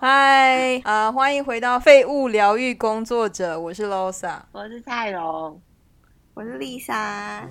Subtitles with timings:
[0.00, 5.60] 嗨，啊，欢迎回到废物疗愈工作者，我是 Losa，我是蔡荣，
[6.34, 7.44] 我是丽莎。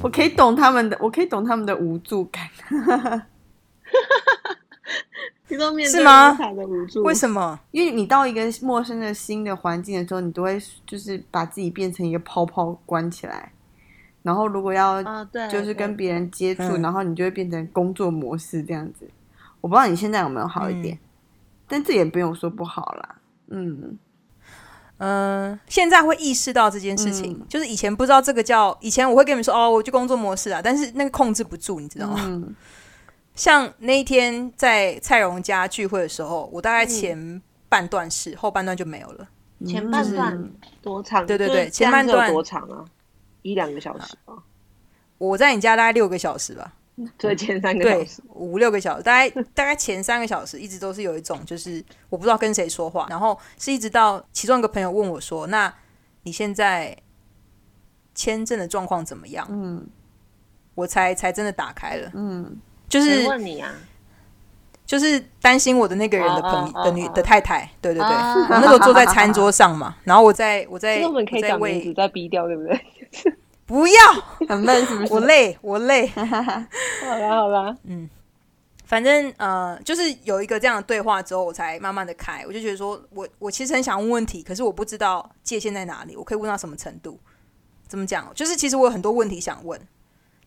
[0.00, 2.48] 我可以懂他们的，我可以懂他们的无助感。
[5.88, 6.36] 是吗？
[6.52, 7.02] 无助？
[7.02, 7.58] 为什么？
[7.70, 13.52] 因为你到一个陌生的新的环境的时候，你都会就是把自己变成一个泡泡关起来，
[14.22, 15.02] 然后如果要
[15.50, 19.08] 就是跟别人接触，然后你就会变成工作模式这样子。
[19.60, 20.98] 我不知道你现在有没有好一点，
[21.66, 23.16] 但这也不用说不好啦。
[23.48, 23.98] 嗯
[24.98, 32.42] 嗯，现在会意识到这件事情，就是以前不知道这个叫以前我会跟你们说哦，我就工作模式啊，但是那个控制不住，你知道吗？
[33.34, 39.28] 像那一天在蔡荣家聚会的时候，我大概前半段是，后半段就没有了。
[39.66, 40.50] 前半段
[40.82, 41.26] 多长？
[41.26, 42.84] 对对对，前半段多长啊？
[43.42, 44.34] 一两个小时吧。
[45.18, 46.72] 我在你家大概六个小时吧。
[47.16, 55.72] 对，前三个小时，五六个小时，大概 大概前三个小时一直都是有一种，就是我不知道跟谁说话，然后是一直到其中一个朋友问我说：“那
[56.24, 56.94] 你现在
[58.14, 59.86] 签证的状况怎么样？”嗯，
[60.74, 62.10] 我才才真的打开了。
[62.14, 62.58] 嗯。
[62.90, 63.72] 就是问你啊，
[64.84, 72.84] 就是担心我的那个人的朋的女的太太，对对对，我那时候坐在餐桌上嘛， 然后我在我在我们可以讲名字再逼掉，对不对？
[73.64, 73.94] 不要，
[74.48, 75.12] 很闷 是不是？
[75.14, 76.08] 我累，我累。
[76.10, 78.10] 好啦好啦，嗯，
[78.84, 87.20] 反正呃，就是有一个这样的对话之后，我才慢慢的开，我就觉得说我我其实很想问问题，可是我不知道界限在哪里，我可以问到什么程度？
[87.86, 88.28] 怎么讲？
[88.34, 89.80] 就是其实我有很多问题想问。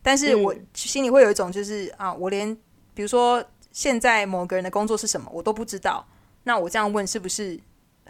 [0.04, 2.54] 但是我心里会有一种，就是啊，我连
[2.92, 6.06] 比如说现在某个人的工作是什么，我都不知道。
[6.44, 7.58] 那我这样问是不是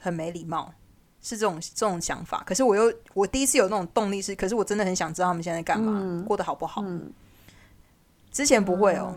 [0.00, 0.74] 很没礼貌？
[1.22, 2.42] 是这种这种想法。
[2.44, 6.84] 可是我又我第一次有那种动力是，可是我真的很想知道他们现在干嘛，过得好不好。
[8.32, 9.14] 之前不会哦，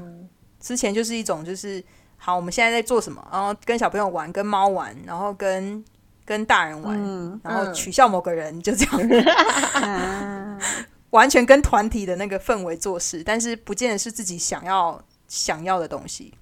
[0.59, 1.83] 之前就是一种就是
[2.15, 3.27] 好，我们现在在做什么？
[3.31, 5.83] 然后跟小朋友玩，跟猫玩，然后跟
[6.23, 10.59] 跟大人玩，然后取笑某个人，就这样。
[11.11, 16.33] 完全跟团体的那个氛围做事，但是不见得是自己想要想要的东西。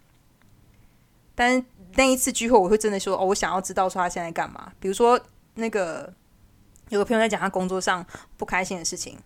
[1.36, 1.64] 但是
[1.96, 5.20] 那一次聚会，我会真的说：“哦，我想要知道说他现在干嘛。”比如说，
[5.56, 6.12] 那个
[6.90, 8.06] 有个朋友在讲他工作上
[8.38, 9.18] 不开心的事情，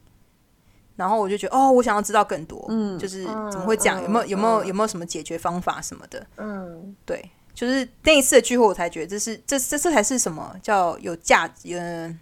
[0.95, 4.01] 然后我就觉得：“哦，我想要知道更多。”嗯，就是怎么会讲？
[4.01, 6.25] 有没有有没有有没有什么解决方法什么的？
[6.37, 11.77] 嗯，对，就是那一次的聚会，我才觉得这是这这这才是什么叫有价值？
[11.77, 12.19] 嗯。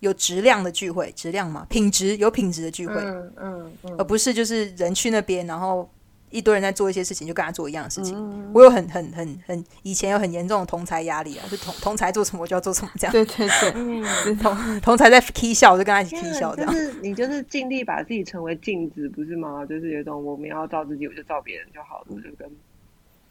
[0.00, 5.88] 有质量的聚会，质量嘛，品质有品质的聚会，嗯嗯，而不是就是人去那边，然后
[6.30, 8.52] 一堆人在做一些事情，就跟他做一样的事情。
[8.52, 13.12] 我有很很很很以前有很严重的同才压力啊，就同同才做什么我就要做什么这样。
[13.12, 14.04] 对对对，嗯，
[14.36, 16.72] 同同才在 K 笑，我就跟他一起 K 笑这样。
[16.72, 19.64] 就是你就是尽力把自己成为镜子，不是吗？
[19.64, 22.50] 就是有种我们要照自己，我就照别人就好了，就跟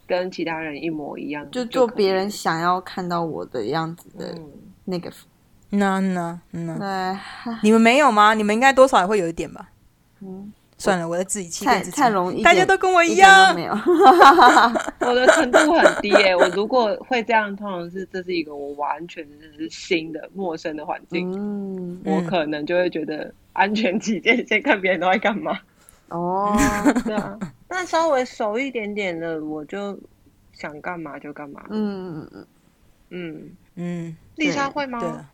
[0.07, 4.35] 跟其他人一模一样，就做别人想要看到我的样子的
[4.85, 5.11] 那个。
[5.77, 7.19] 那那那，
[7.63, 8.33] 你们没有吗？
[8.33, 9.69] 你们应该多少也会有一点吧。
[10.21, 11.97] 嗯，算了，我在自己欺骗自己。
[12.01, 13.53] 太容易，大家都跟我一样。
[13.55, 13.73] 没有，
[15.01, 16.35] 我的程度很低诶。
[16.35, 19.23] 我如果会这样，通常是这是一个我完全
[19.57, 21.31] 是新的、陌生的环境。
[21.35, 25.57] 嗯，我可能就会觉得安全起见，先看别人都在干嘛。
[26.09, 26.55] 哦，
[27.05, 27.37] 对啊。
[27.67, 29.99] 那稍微熟一点点的，我就
[30.53, 31.61] 想干嘛就干嘛。
[31.69, 32.47] 嗯嗯嗯
[33.09, 34.17] 嗯嗯。
[34.35, 35.27] 丽莎会吗？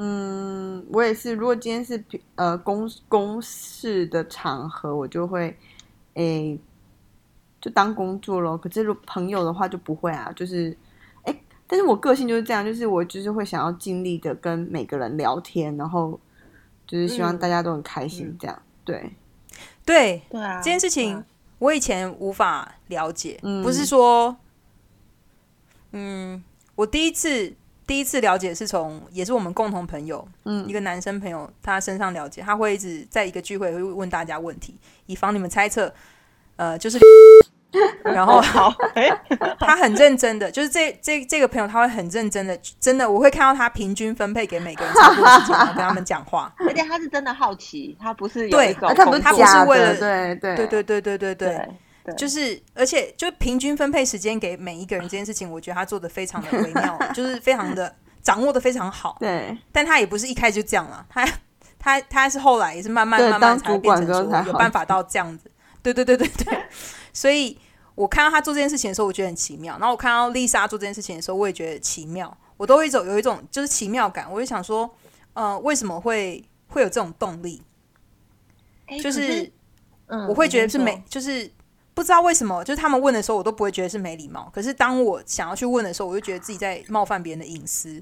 [0.00, 1.34] 嗯，我也是。
[1.34, 2.00] 如果今天是
[2.36, 5.58] 呃公公事的场合，我就会
[6.14, 6.56] 诶
[7.60, 8.56] 就当工作咯。
[8.56, 10.76] 可是如果朋友的话就不会啊，就是
[11.24, 16.20] 诶，但是我个性就是这样，就是我就是会想要尽力的跟每个人聊天，然后
[16.86, 19.16] 就是希望大家都很开心，这样对
[19.84, 20.58] 对对啊。
[20.58, 21.24] 这件事情
[21.58, 24.36] 我以前无法了解，不是说
[25.90, 26.44] 嗯，
[26.76, 27.56] 我第一次。
[27.88, 35.90] 第一次了解是从也是我们共同朋友，嗯，一个男生朋友他身上了解，他会一直在一个聚会会问大家问题，以防你们猜测，
[36.56, 36.98] 呃，就是，
[38.04, 38.70] 然后好，
[39.58, 51.34] 他很认真的，就是这这这个朋友他会很认真的，真的我会看到他平均分配给每个人差不多时间，跟他们讲话，而且他是真的好奇，他不是对，他不是他不是为了对对对对对对对。
[51.34, 51.68] 对。
[52.14, 59.16] 就是，而且就平均分配时间给每一个人这件事情，我觉得他做的非常的微妙， 就是非常的掌握的非常好。
[59.20, 61.26] 对，但他也不是一开始就这样了，他
[61.78, 65.50] 他他是后来也是慢慢慢慢才变成说有办法到这样子。
[65.82, 66.64] 对对对对对，
[67.12, 67.58] 所以
[67.94, 69.76] 我看到他做这件事情的时候，我觉得很奇妙。
[69.78, 72.36] 然后我看到丽莎做这件事情的时候，我也觉得奇妙。
[72.56, 74.92] 我都会走有一种就是奇妙感，我就想说，
[75.34, 77.62] 呃，为什么会会有这种动力？
[79.00, 79.48] 就是
[80.08, 81.48] 嗯我会觉得是每，就是
[81.98, 84.48] 不知道为什么，就是他们问的时候，我都不会觉得是没礼貌。
[84.54, 87.94] 可是当我想要去问的时候，我就觉得自己在冒犯别人的隐私，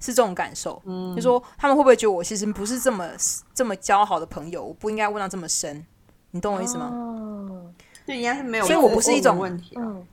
[0.00, 0.80] 是这种感受。
[0.86, 3.06] 嗯，就说他们会不会觉得我其实不是这么
[3.52, 5.84] 这么交好的朋友，我不应该问到这么深，
[6.30, 6.88] 你懂我意思吗？
[6.90, 7.70] 哦
[8.06, 9.82] 就应该是没有，所以我不是一种问题啊。
[9.84, 10.06] 嗯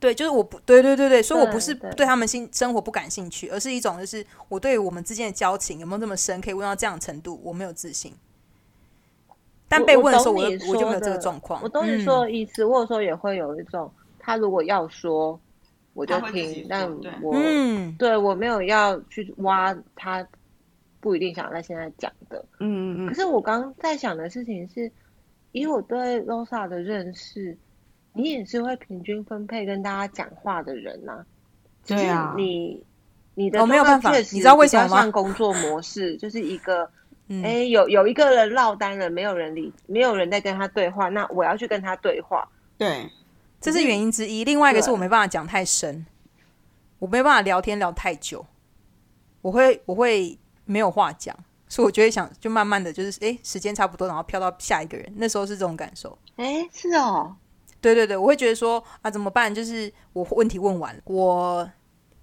[0.00, 8.14] 对，就是我不对对对对，所以我不是对对对他们新生活不感兴趣，而是一种就是我对我们之间的交情有没有这么深，可以问到这样的程度，我没有自信。
[9.72, 11.60] 但被问的时候，我就我就没有这个说的状况。
[11.62, 12.64] 我懂你嗯说的意思。
[12.64, 15.40] 我有时候也会有一种，他如果要说，
[15.94, 16.88] 我就听但
[17.22, 20.26] 我嗯，对我没有要去挖他
[21.00, 22.44] 不一定想在现在讲的。
[22.60, 24.90] 嗯嗯嗯，可是我刚刚在想的事情是，
[25.52, 27.56] 以我对 Rosa 的认识，
[28.12, 31.24] 你也是会平均分配跟大家讲话的人呐、
[31.86, 32.82] 对啊你
[33.34, 36.88] 你的哦没有办法你知道为什么吗像工作模式就是一个，
[37.32, 42.46] 嗯哎、有有一个人落单了，没有人理，没有人在跟他对话，那我要去跟他对话。
[42.76, 43.08] 对，
[43.60, 44.44] 这是原因之一。
[44.44, 46.04] 另外一个是我没办法讲太深，
[46.98, 48.44] 我没办法聊天聊太久，
[49.40, 51.34] 我会我会没有话讲，
[51.68, 55.12] 所以我就会想，就慢慢的就是，哎，时间差不多，然后飘到下一个人。
[55.16, 56.18] 那时候是这种感受。
[56.36, 57.36] 哎，是哦，
[57.80, 59.54] 对对对，我会觉得说啊，怎么办？
[59.54, 61.70] 就是我问题问完，我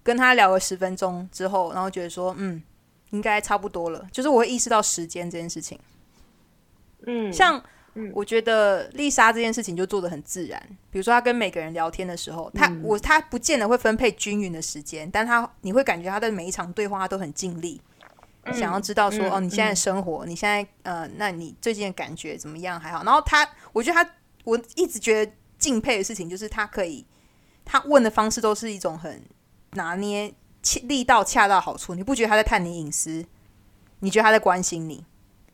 [0.04, 2.62] 跟他聊了十分钟之后，然后觉得说，嗯，
[3.12, 4.08] 应该差不多了。
[4.12, 5.80] 就是我会意识到时间这件事情。
[7.08, 7.62] 嗯，像
[7.96, 10.62] 嗯我觉得丽莎这件事情就做的很自然，
[10.92, 17.82] 比如说她跟每个人聊天的时候，她、我她不见得会分配均匀的时间，但她你会感觉她的每一场对话她都很尽力，
[18.54, 22.80] 想要知道说、嗯哦你现在生活，你现在呃，那你最近的感觉怎么样？
[22.80, 23.04] 还好。
[23.04, 24.10] 然后她，我觉得她，
[24.44, 27.06] 我一直觉得敬佩的事情就是她可以，
[27.66, 29.24] 她问的方式都是一种很
[29.72, 30.36] 拿捏切
[30.84, 33.26] 力道恰到好处，你不觉得他在探你隐私？
[34.00, 35.04] 你觉得他在关心你？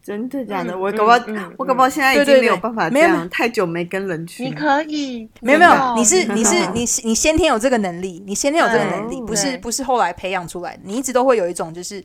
[0.03, 0.71] 真的假的？
[0.73, 4.43] 嗯我搞不好嗯嗯，我搞不好现在已经没有办法这没有样，太久没跟人去。
[4.45, 10.81] 你可以，没有没有，你是你是 你是你先天有这个能力，你先天有这个能力，不是不是后来培养出来的。
[10.83, 12.03] 你一直都会有一种就是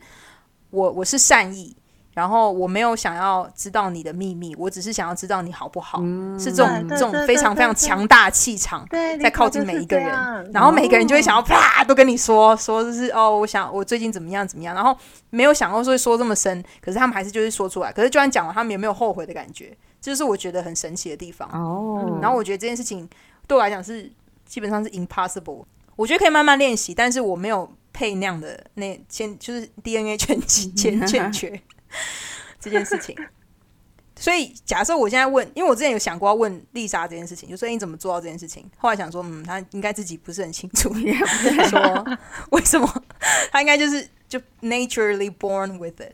[0.71, 1.75] 我我是善意，
[2.13, 8.85] 然后我没有想要知道你的秘密，我只是想要知道你好不好，嗯是这种这种非常非常强大气场。
[8.89, 10.07] 对，在靠近每一个人
[10.51, 14.95] 然后每个人就会想要啪都跟你说说，就是哦，我想我最近怎么样怎么样，然后
[15.29, 21.47] 没有想过说说这么深，可是他们还是就是说出来，可是就算讲了，他们也没有后悔的感觉，这就是我觉得很神奇的地方。
[21.53, 23.07] 哦，然后我觉得这件事情
[23.47, 24.11] 对我来讲是
[24.45, 25.63] 基本上是 impossible。
[25.95, 31.61] 我觉得可以慢慢练习，但是我没有配那样的那先就是 DNA 全欠欠缺
[32.59, 33.15] 这件事情。
[34.15, 38.69] 所以假设我现在问，因为我之前有想过要问丽莎这件事情，就说你怎么做到这件事情？
[38.77, 41.17] 后来想说，嗯，她应该自己不是很清楚，因为
[41.67, 42.05] 说
[42.51, 43.03] 为什么
[43.51, 46.13] 她应该就是就 naturally born with it。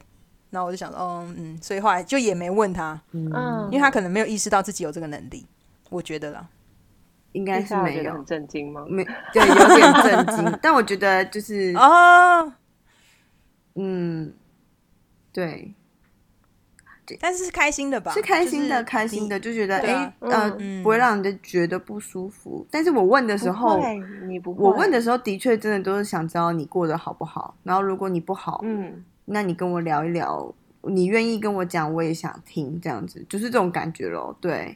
[0.50, 5.46] 然后我就想说，哦，嗯，所以后来就也没问她，嗯，因为她可能没有意识到自己有这个能力，
[5.90, 6.48] 我觉得啦。
[7.34, 8.86] 应该是没有很，震惊吗？
[8.88, 9.04] 没
[9.34, 10.60] 对，有点震惊。
[10.62, 12.52] 但我觉得就是，哦，
[13.76, 14.34] 嗯，
[17.06, 18.12] 对，但是是开心的吧？
[18.12, 22.66] 是开心的，就是开心的，就觉得哎，呃，嗯不会让人家觉得不舒服。
[22.72, 23.84] 但是我问的时候不，
[24.26, 27.56] 你不，我问的时候的确真的都是想知道你过得好不好。
[27.62, 30.52] 然后如果你不好，嗯，那你跟我聊一聊，
[30.82, 34.36] 你愿意跟我讲，我也想听，这样子就是这种感觉咯。
[34.42, 34.76] 对，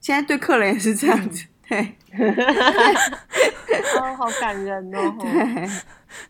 [0.00, 1.59] 现在对客人也是这样子，对
[3.98, 5.70] 哦，好感人哦， 对，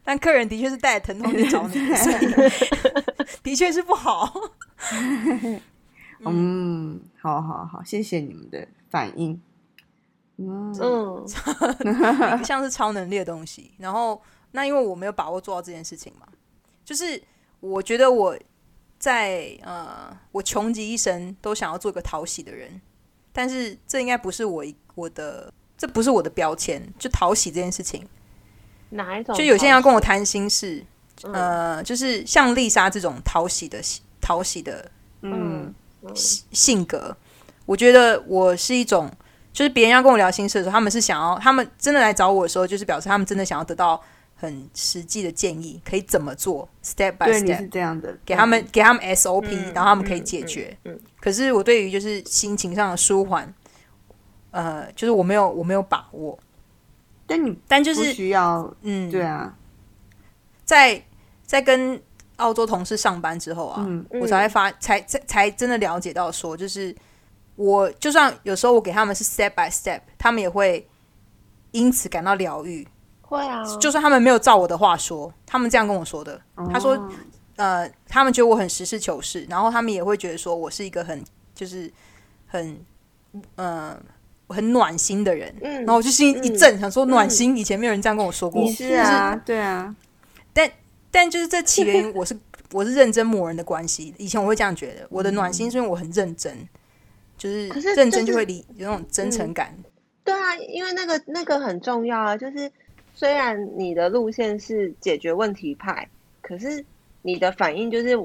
[0.05, 2.17] 但客人的确是带着疼痛去找你， 所以
[3.43, 4.33] 的确是不好。
[6.27, 9.41] 嗯，好好好，谢谢你们的反应。
[10.37, 11.27] 嗯，嗯，
[12.45, 13.73] 像是超能力的东西。
[13.79, 14.21] 然后，
[14.53, 16.27] 那因为我没有把握做到这件事情嘛，
[16.85, 17.23] 就是
[17.61, 18.39] 我觉得我
[18.99, 22.81] 在呃，我穷极一生都想要做一个讨喜的人，
[23.33, 26.83] 但是这应该不是我我的，这不是我的标签。
[26.99, 28.07] 就讨喜这件事情，
[28.91, 29.35] 哪一种？
[29.35, 30.85] 就有些人要跟我，谈心事，
[31.25, 33.81] 嗯呃，就是像丽莎这种讨喜的
[34.21, 34.91] 讨喜的
[35.23, 35.75] 嗯，
[36.15, 37.17] 性格，
[37.67, 39.11] 我觉得我是一种，
[39.53, 44.03] 就是别人要跟我聊心事的时候，他们是想要，他们真的来找我的时候，就是表示他们真的想要得到
[44.41, 50.75] 很实际的建议，可以怎么做，step by step，这样的，给他们给他们 SOP，、嗯然后他们可以解决。
[50.85, 53.53] 嗯嗯可是我对于就是心情上的舒缓，
[54.51, 56.39] 呃，就是我没有我没有把握，
[57.27, 59.55] 但你但就是需要，嗯，对啊，
[60.65, 61.05] 在
[61.45, 62.01] 在跟
[62.37, 64.07] 澳洲同事上班之后啊，嗯。
[64.13, 66.97] 我才会发才才才真的了解到说，就是
[67.57, 70.89] 我就算有时候我给他们是 step by step，他们也会
[71.73, 72.89] 因此感到疗愈。
[73.31, 76.41] 会啊，就算他们没有照我的话说，他们这样跟我说的。
[76.73, 77.11] 他说哦
[77.57, 81.23] 呃，他们觉得我很实事求是，然后他们也会觉得说我是一个很
[81.55, 81.91] 就是
[82.47, 82.77] 很
[83.55, 83.97] 呃
[84.49, 89.95] 很暖心的人，嗯然后我就心一震，想说暖心，以前没有人这样跟我说过，是啊，对啊，
[90.53, 90.69] 但
[91.11, 92.37] 但就是这起源于我是
[92.73, 96.57] 我是认真磨人的关系，以前我会这样觉得，我的暖心是因为我很认真，
[97.37, 99.77] 就是认真就是就会理有那种真诚感，
[100.25, 102.71] 对啊，因为那个那个很重要啊，就是
[103.21, 106.09] 虽然你的路线是解决问题派，
[106.41, 106.83] 可是
[107.21, 108.19] 你的反应就是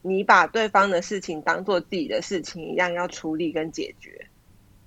[0.00, 4.18] 你把对方的事情当做自己的事情一样要处理跟解决，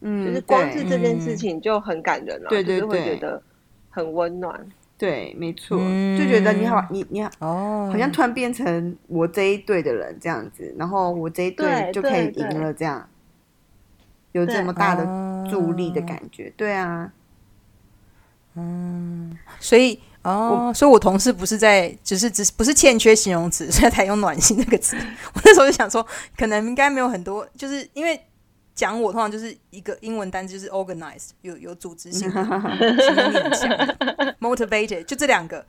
[0.02, 3.40] 嗯，就是光是这件事情就很感人了、对对就是会对觉得
[3.92, 4.60] 很温暖。
[4.98, 13.08] 对，没错，嗯就觉得你好，你你好哦，好像突然变成我这一队的人这样子，然后我这一队就可以赢了，这样
[14.32, 17.14] 有这么大的哦助力的感觉，对啊，
[19.60, 24.96] 所以哦，所以我同事不是在，只是只是不是欠缺形容词，所以才用暖心这个词。
[25.34, 26.06] 我那时候就想说，
[26.38, 28.20] 可能应该没有很多，就是因为
[28.76, 32.44] 讲我通常就是一个英文单词，就是 organized，有有组织性的，
[33.56, 33.70] 强
[34.40, 35.66] ，motivated，就这两个，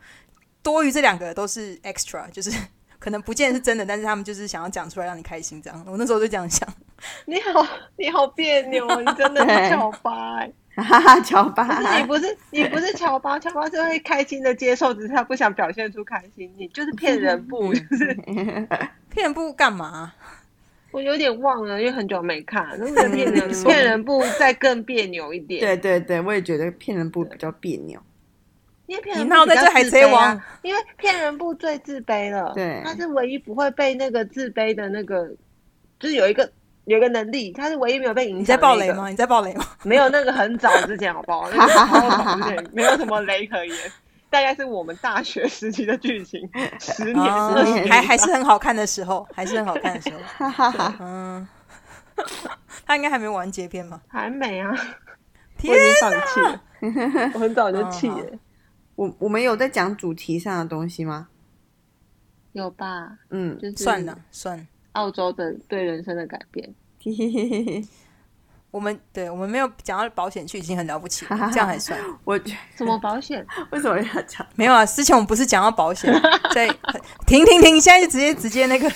[0.62, 2.50] 多余这两个都是 extra，就是
[2.98, 5.84] 可能不见得是真的，但是他们就是想要讲出来让你开心，这样。
[5.86, 6.68] 我那时候就这样想。
[7.26, 7.64] 你好，
[7.96, 10.52] 你好别扭哦，你真的是乔巴、欸。
[10.82, 16.52] 哈哈，乔巴，你不是你不是乔巴， 乔巴是会开心的接受，只是他不想表现出开心。
[16.56, 18.14] 你就是骗人部，就是。
[19.10, 20.12] 骗人不干嘛？
[20.90, 22.66] 我有点忘了，因为很久没看。
[22.78, 28.00] 那个骗人 骗人部再更别扭一点，对对对，我也觉得骗人部比较别扭，
[28.86, 30.14] 因为骗人你闹在这海贼王。
[30.22, 32.80] 啊，因为骗人部最自卑了，对。
[32.84, 35.28] 他是唯一不会被那个自卑的那个，
[35.98, 36.50] 就是有一个
[36.88, 38.40] 有一个能力，他是唯一没有被影响。
[38.40, 39.08] 你在暴雷吗？？
[39.10, 39.64] 你在暴雷吗？
[39.84, 41.48] 没有，那个很早之前好不好？
[41.50, 43.76] 那个超早之前没有什么雷可言，
[44.30, 46.48] 大概是我们大学时期的剧情，
[46.80, 47.24] 十年、
[47.64, 50.18] 十年还还是很好看的时候，还是很好看的时候。
[50.38, 50.96] 哈哈哈。
[51.00, 51.46] 嗯，
[52.86, 54.00] 他应该还没完结篇吧？
[54.08, 58.38] 还没啊，我天已经放弃了，我很早就弃嗯了，
[58.94, 61.28] 我我们有在讲主题上的东西吗？
[62.52, 63.18] 有吧？
[63.28, 64.64] 嗯，就是算了算了，
[64.98, 66.74] 澳洲的对人生的改变。
[68.70, 73.46] 我们对我们没有讲到保险去已经很了不起了， 这样还算我觉 什么保险？
[73.70, 74.46] 为什么要讲？
[74.56, 74.84] 没有啊？
[74.84, 76.12] 之前我们不是讲到保险，
[76.52, 76.66] 在
[77.26, 78.90] 停停停，现在就直接直接那个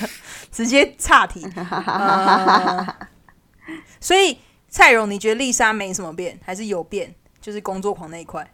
[0.50, 1.46] 直接岔题。
[1.56, 2.94] 呃
[4.00, 4.36] 所以
[4.68, 7.14] 蔡荣，你觉得丽莎没什么变，还是有变？
[7.40, 8.46] 就是工作狂那一块。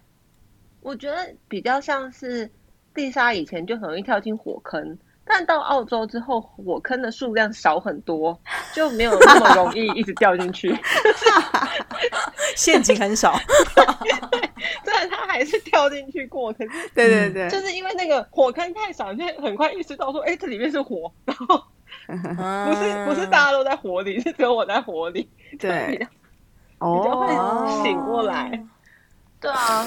[0.81, 2.49] 我觉得比较像是
[2.95, 4.97] 丽莎以前就很容易跳进火坑，
[5.29, 8.39] 但到澳洲之后，火坑的数量少很多，
[8.75, 10.77] 就没有那么容易一直掉进去。
[12.57, 13.39] 陷阱很少，
[14.85, 21.63] 虽然他还是跳进去过，可是对对对，就是因为那个火坑太少，就很快意识到说，哎、这里面是火，然后
[22.07, 26.09] 不是不是大家都在火里，是只有我在火里，对比较
[26.79, 28.65] 哦会醒过来。
[29.41, 29.87] 对啊，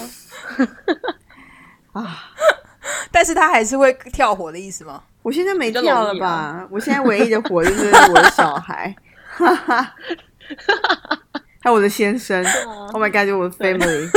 [1.92, 2.32] 啊！
[3.12, 5.04] 但是他还是会跳火的意思吗？
[5.24, 6.68] 我现在没跳了吧？
[6.72, 8.96] 我现在唯一的火就是我的小孩，
[9.30, 9.96] 哈哈，
[11.62, 12.44] 还有我的先生。
[12.44, 13.26] 啊 Oh my god！
[13.26, 14.10] 就我的 family，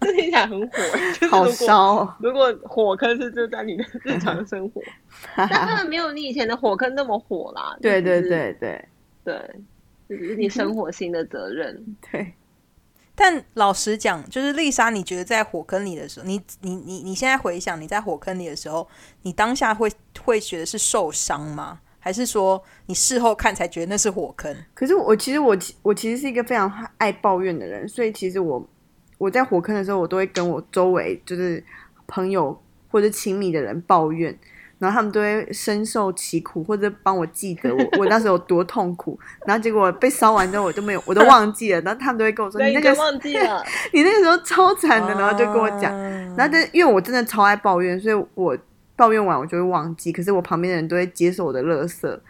[0.00, 0.78] 这听起来很火，
[1.12, 2.14] 就是好烧哦。
[2.20, 4.80] 如果火坑是就在你的日常生活，
[5.36, 7.76] 但他们没有你以前的火坑那么火啦。
[7.82, 8.82] 对对对对
[9.24, 9.50] 对，
[10.08, 11.84] 这只是你生活新的责任。
[12.10, 12.32] 对，
[13.16, 18.86] 但老实讲，就是丽莎，你觉得在火坑里的时候，你你你你现在回想你在火坑里的时候，
[19.22, 19.90] 你当下会
[20.22, 21.80] 会觉得是受伤吗？
[21.98, 24.54] 还是说你事后看才觉得那是火坑？
[24.74, 28.64] 可是我其实我我其实是一个非常爱抱怨的人，所以其实我
[29.18, 31.64] 我在火坑的时候，我都会跟我周围就是
[32.06, 32.56] 朋友
[32.88, 34.38] 或者亲密的人抱怨，
[34.78, 48.56] 然后他们都会深受其苦，或者帮我记得我 我那时候有多痛苦，然后结果被烧完之后我都没有我都忘记了，然后他们都会跟我说你那个忘记了， 你那个时候超惨的，然后就跟我讲，啊然后但因为我真的超爱抱怨，所以我
[48.94, 52.20] 抱怨完我就会忘记，可是我旁边的人都会接受我的乐色，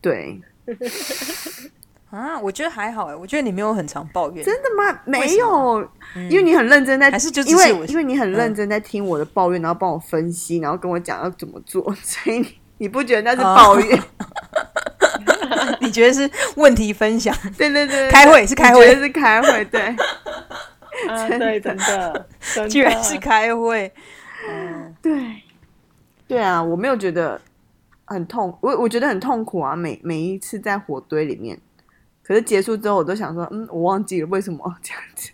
[0.00, 0.40] 对，
[2.10, 5.00] 啊，我觉得还好哎，我觉得你没有很常抱怨，真的吗？
[5.04, 5.86] 没有，
[6.30, 14.02] 因为你很认真在，还是就只因为因为你很认真在听我的抱怨，然后帮我分析，然后跟我讲要怎么做， 所以你你不觉得那是抱怨？
[15.80, 17.34] 你觉得是问题分享？
[17.56, 18.78] 对对对，对开会是开会。
[18.80, 19.80] 我觉得是开会，对，
[21.08, 22.68] 啊，对，真的，真的。
[22.68, 23.90] 居然是开会，
[24.48, 25.12] 嗯，对，
[26.26, 27.40] 对啊，我没有觉得
[28.04, 31.58] 很痛，我我觉得很痛苦啊，每每一次在火堆里面，
[32.28, 35.30] 可是结束之后，我都想说，嗯，我忘记了为什么 这样子。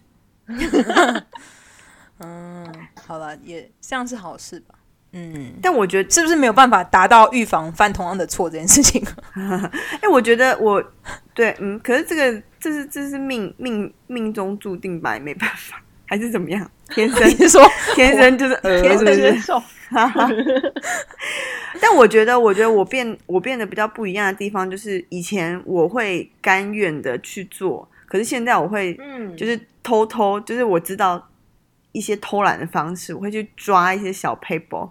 [2.20, 2.72] 嗯，
[3.04, 4.76] 好了，也这样是好事吧？
[5.10, 9.04] 嗯，但我觉得是不是没有办法达到预防犯同样的错这件事情？
[10.00, 10.80] 哎，我觉得我
[11.34, 16.70] 对，嗯，可是这个这是这是命命命中注定吧，也没办法，还是怎么样？
[16.94, 17.62] 天生说
[17.94, 19.62] 天生就是天生接受。
[21.80, 31.30] 但我觉得，我觉得我变我变得比较不一样的地方，就是以前我会甘愿的去做，可是现在我会，嗯，就是偷偷，就是我知道
[31.92, 34.90] 一些偷懒的方式，我会去抓一些小 paper。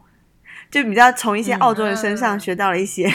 [0.72, 3.14] 就比较从一些澳洲人身上学到了一些，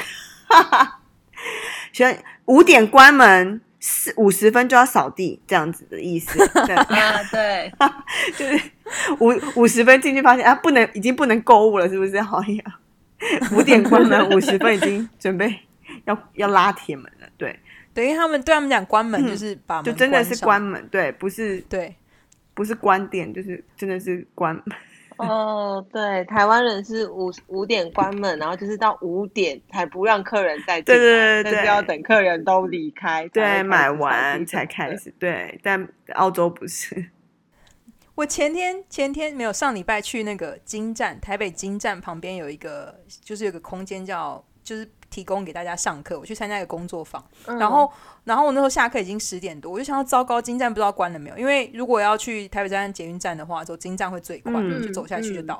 [1.93, 6.39] 学五点关门，四五十分就要扫地这样子的意思。
[6.67, 7.73] 对啊，对，
[8.37, 8.71] 就是
[9.21, 12.21] 五五十分进去发现啊，不能已经不能购物了，是不是？
[12.21, 12.65] 好呀，
[13.53, 15.55] 五点关门， 五十分已经准备
[16.05, 17.29] 要要拉铁门了。
[17.37, 17.59] 对，
[17.95, 21.95] 等于他们对他们讲关门就是把门就真的是关门，对，不是对，
[22.55, 24.65] 不是关店，就是真的是关门。
[25.19, 35.13] 哦，对，台湾人是五五点关门，然后就是到五点才不让客人再进来，但是要等客人都离开，对，买完才开始。
[35.19, 37.11] 对，但澳洲不是。
[38.15, 44.91] 我前天前天没有上礼拜去那个金站，台北金站旁边有一个，就是有个空间叫就是。
[45.11, 47.91] 提供给大家上课，我去参加一个工作坊，然后，
[48.25, 51.39] 然后我那时候下课已经十点多，我就想到糟糕，金站不知道关了没有？
[51.39, 55.59] 因为如果要去台北站捷运站的话，走金站会最快，就走下去就到。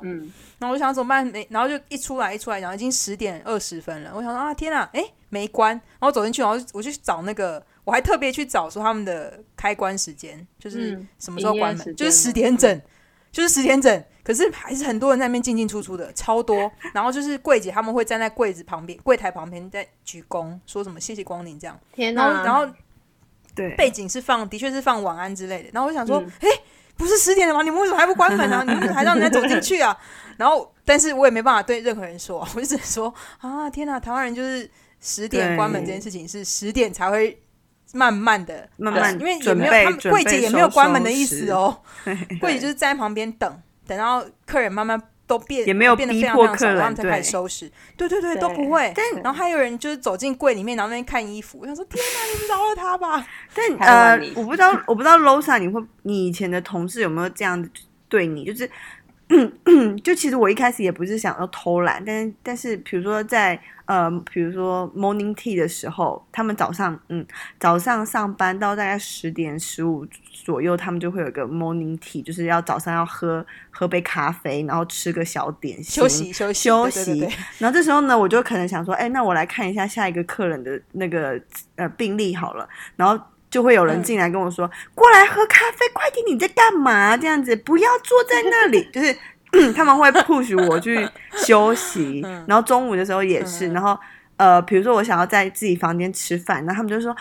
[0.59, 1.25] 然后我就想怎么办？
[1.25, 4.11] 没，然后就一出来一出来，然后已经十点二十分了。
[4.15, 5.71] 我想说啊，天啊，哎，没关。
[5.71, 12.81] 然后走进去，然后我去找那个，我还特别去找说他们的开关时间，就是什么时候关门，就是十点整。
[13.31, 16.71] 就是十点整，可是还是很多人在那边进进出出的，超多。
[16.93, 21.79] 然后就是柜姐他们会站在柜子旁边、柜台旁边在鞠躬，说什么谢谢光临这样。
[21.93, 22.43] 天哪！
[22.43, 22.67] 然后
[23.53, 25.69] 对背景是放，的确是放晚安之类的。
[25.73, 26.47] 然后我想说，哎，
[26.97, 27.61] 不是十点了吗？
[27.61, 28.63] 你们为什么还不关门呢？
[28.67, 29.95] 你们还让人家走进去啊？
[30.37, 33.99] 然后，但是我也没办法对任何人说，我就只能说啊，天哪！
[33.99, 34.69] 台湾人就是
[34.99, 37.39] 十点关门这件事情是十点才会。
[37.93, 41.81] 慢慢的，慢慢，因为也没有他们柜姐也没有关门的意思哦。
[42.39, 47.71] 柜姐就是站在旁边等，等到客人慢慢都变，也没有变得非常非常少，然后才开始收拾。
[47.97, 48.91] 对对对，都不会。
[48.95, 51.59] 但然后还有人就是走进柜里面，然后那边看衣服。
[51.61, 53.25] 我想说，天哪，你们饶了他吧！
[53.53, 57.67] 但呃，我不知道，我不知道 Losa，你会，你以前的同事有没有这样
[58.07, 58.45] 对你？
[58.45, 58.69] 就是，
[60.03, 63.59] 就其实我一开始也不是想要偷懒，但是但是，比如说在。
[63.89, 67.25] 呃，比如说 morning tea 的时候，他们早上，嗯，
[67.59, 70.05] 早上上班到大概十点十五
[70.45, 77.27] 左右，他们就会有一个 morning tea，就是要早上要喝喝杯咖啡，然后吃个小点心，休息休息休息。
[77.57, 81.41] 然后这时候呢，我就可能想说，哎，那我来看一下下一个客人的那个
[81.75, 87.15] 呃病历好了，然后就会有人进来跟我说，过来喝咖啡，快点，你在干嘛？
[87.17, 89.15] 这样子，不要坐在那里， 就是。
[89.75, 93.97] 他们会 push 我去休息，然后中午的时候也是，然后
[94.37, 97.17] 呃，比如说我想要在自己房间吃饭，然后他们就说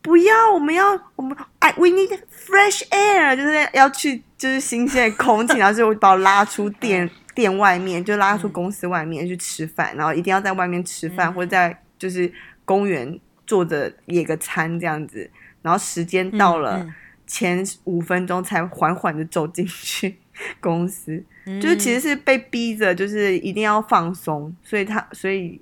[0.00, 12.32] 不要，我们要我们哎，we need fresh air，就是要去就是新鲜的空气， 然后就把我拉出店店外面，就拉出公司外面去吃饭，然后一定要在外面吃饭，或者在就是
[12.64, 15.30] 公园坐着野个餐这样子，
[15.62, 16.86] 然后时间到了
[17.26, 20.16] 前五分钟才缓缓的走进去
[20.60, 21.22] 公司。
[21.62, 25.58] 就是其实是被逼着，就是一定要放松，所以他所以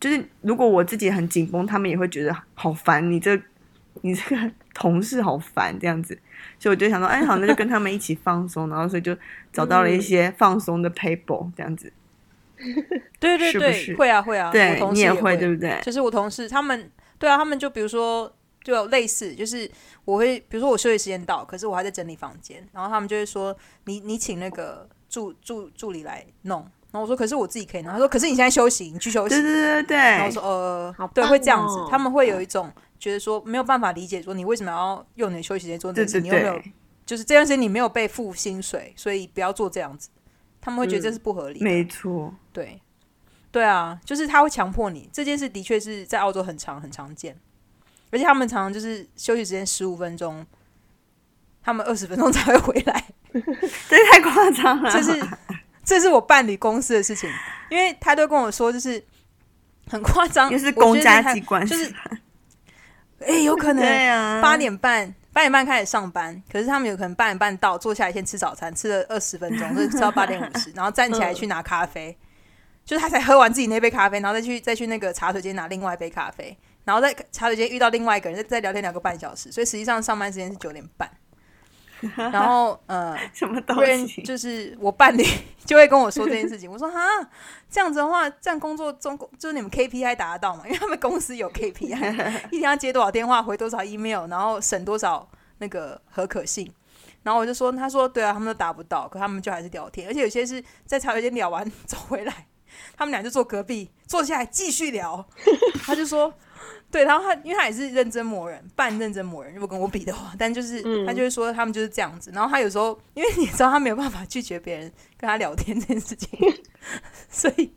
[0.00, 3.12] 就是如果我自己很紧绷，他们也会觉得好烦。
[3.12, 3.38] 你这
[4.00, 6.18] 你这个同事好烦这样子，
[6.58, 9.14] 所以我就想说，哎，好，那就跟他们一起放松，然后所以就
[9.52, 11.92] 找到了一些放松的 paper 这样子。
[13.20, 15.78] 对对对，会啊会啊，对你也会对不对？
[15.82, 19.70] 就是我同事他们，对啊，他们就比如说就有类似，就是
[20.04, 24.88] 我会比如说我休息时间到，可是我还在整理房间，然后他们就会说，你你请那个。
[25.12, 29.96] 助助助理来弄，然后我说：“可是我自己可以弄。”他说：“可是你现在休息，你去休息。”对对对对。
[29.98, 31.86] 然后我说：“呃，对，会这样子。
[31.90, 36.20] 他们会有一种觉得说没有办法理解，说你为什么要用你的休息时间做这件事？
[36.22, 36.58] 你有没有
[37.04, 40.08] 就是这段时间你没有被付薪水，所以不要做这样子。
[40.62, 41.60] 他们会觉得这是不合理。
[41.62, 42.80] 没错，对
[43.50, 47.38] 对啊，就是他会强迫你这件事，的确是在澳洲很常很常见，
[48.12, 50.46] 而且他们常常就是休息时间十五分钟，
[51.62, 53.04] 他们二十分钟才会回来。
[53.88, 54.90] 这太夸张了！
[54.92, 55.28] 这是
[55.82, 57.28] 这是我办理公司的事情，
[57.70, 59.02] 因为他都跟我说，就是
[59.88, 61.92] 很夸张，就是公家机关，就是
[63.20, 63.82] 哎，有可能
[64.42, 72.14] 八点半八点半开始上班，可是他们有可能八点半到，坐下来先吃早餐，吃了二十分钟，就吃到八点五十， 然后站起来去拿咖啡，
[72.84, 81.10] 就是他才喝完自己那杯咖啡，然后再去再去那个茶水间拿另外一杯咖啡，然后在茶水间遇到另外一个人，再再聊天聊个半小时，所以实际上上班时间是九点半。
[82.16, 84.20] 然后呃， 什么东人西？
[84.22, 85.24] 就是我伴侣
[85.64, 86.68] 就会跟我说这件事情。
[86.68, 87.00] 我说哈，
[87.70, 90.64] 这样子的话，这样工作中就是你们 KPI 达得到嘛？
[90.66, 96.68] 因为他们公司有 KPI， 一天要接多少电话，回多少 email，然后审多少那个合可信。
[97.22, 102.48] 然后我就说，他说对啊，他们都达不到，可他们就还是聊天，而且有些是在茶水间聊完走回来，
[102.96, 105.24] 他们俩就坐隔壁坐下来继续聊。
[105.84, 106.34] 他就说。
[106.90, 109.54] 对，然后他因为他也是认真磨人，半认真磨人。
[109.54, 112.30] 如果跟我比的话，但就是他就会说他们就是这样子。
[112.34, 116.28] 然后他有时候，因为你知道他没有办法拒绝别人跟他聊天这件事情，
[117.30, 117.72] 所以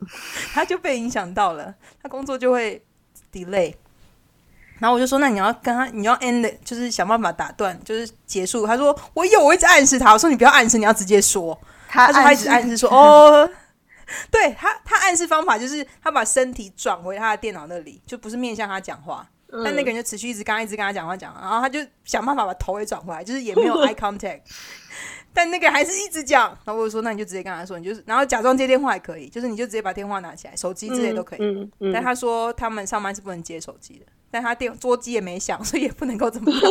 [0.52, 2.82] 他就被影响到了，他工作就会
[3.32, 3.74] delay。
[4.78, 8.66] 然后我就说，那你要跟他，你要 end，就是想办法打断，就是结束。
[8.66, 11.58] 他说我有，我一直暗示他，我说你不要暗示，你要直接说。
[11.88, 13.48] 他说他一直暗示说 哦。
[14.30, 19.28] 对他，他暗示方法就是他把身体转回他的电脑那里，就不是面向他讲话。
[19.64, 24.40] 但那个人就持续一直跟他一直跟他讲话讲，然后他就想办法把头也转回来，就是也没有 eye contact。
[25.32, 26.48] 但那个还是一直讲。
[26.64, 31.70] 然后我就说，那你就直接跟他说，你就是然后假装接电话也可以，就是你就直接把电话拿起来，手机之类都可以。
[31.92, 36.62] 但他说他们上班是不能接手机的，但他电桌机也没响，所以也不能够这么样。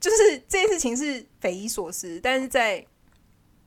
[0.00, 2.84] 就是这件事情是匪夷所思，但是在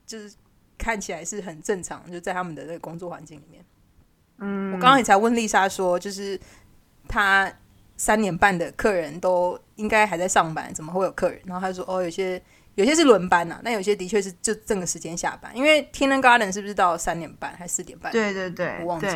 [0.06, 0.32] 就是。
[0.78, 3.64] 看起来是很正常，就在他们的那个工作环境里面。
[4.38, 6.38] 嗯，我刚刚也才问丽莎说，就是
[7.08, 7.50] 他
[7.96, 11.40] 三点半的客人都应该还在上班，怎么会有客人？
[11.46, 12.40] 然后他说：“哦，有些
[12.74, 15.50] 有些是轮班呐，那有些的确是就这个时间下班。
[15.56, 18.12] 因为天能 garden 是不是到三点半还是四点半？
[18.12, 19.08] 对对对，我忘记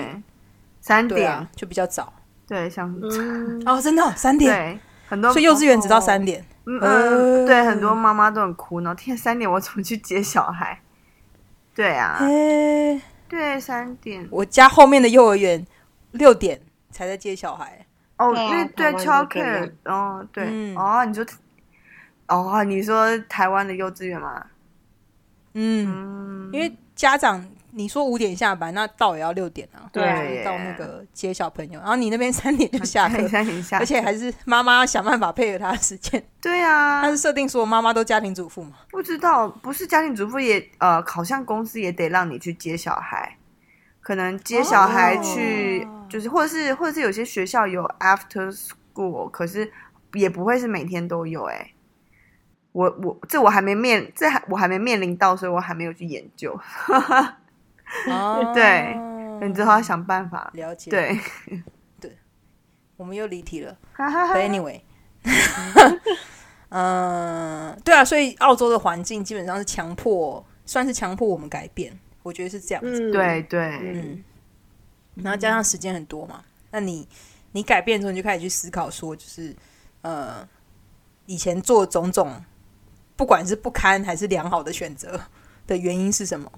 [0.81, 2.11] 三点就比较早。
[2.46, 2.90] 对，像
[3.66, 6.42] 哦，真的三点，对，很多所以幼稚园只到三点。
[6.64, 10.81] 嗯，对，很多妈妈都很苦恼，天三点我怎么去接小孩？
[11.75, 12.19] 对啊，
[13.29, 14.27] 对，三点。
[14.31, 15.67] 我家后面的幼儿园
[16.13, 17.87] 六点才在接小孩。
[18.17, 19.73] 哦，对对，childcare。
[19.85, 21.25] 哦，对，哦，你说，
[22.29, 24.47] 哦，你说台湾的幼稚园吗？
[25.55, 27.49] 嗯，因为家长。
[27.73, 29.89] 你说五点下班，那到也要六点啊。
[29.93, 36.23] 对，到那个接小朋友，然后你那边三点就下课， 三点下，而且还是妈妈想办法配合他的时间。
[36.41, 38.73] 对啊，他是设定说妈妈都家庭主妇嘛？
[38.91, 43.37] 不知道，不是家庭主妇也呃，好像公司也得让你去接小孩，
[44.01, 49.71] 可能接小孩去，就是或者是或者是有些学校有 after school，可是
[50.15, 51.73] 也不会是每天都有哎。
[52.73, 56.57] 我我这我还没面，这还我还没面临到，所以我还没有去研究。
[58.09, 58.96] 哦，对，
[59.46, 60.90] 你之后要想办法了解。
[60.90, 61.18] 对，
[62.00, 62.16] 对，
[62.96, 63.76] 我们又离题了。
[63.96, 64.81] Anyway，
[66.70, 71.98] 嗯，对啊，所以澳洲的环境基本上是强迫，算是强迫我们改变。
[72.22, 73.11] 我觉得是这样子。
[73.11, 74.24] 对对，嗯。
[75.16, 77.07] 然后加上时间很多嘛，那你
[77.53, 79.55] 你改变之后，你就开始去思考说，就是
[80.03, 80.48] 呃，
[81.26, 82.42] 以前做种种，
[83.16, 85.20] 不管是不堪还是良好的选择
[85.66, 86.50] 的原因是什么？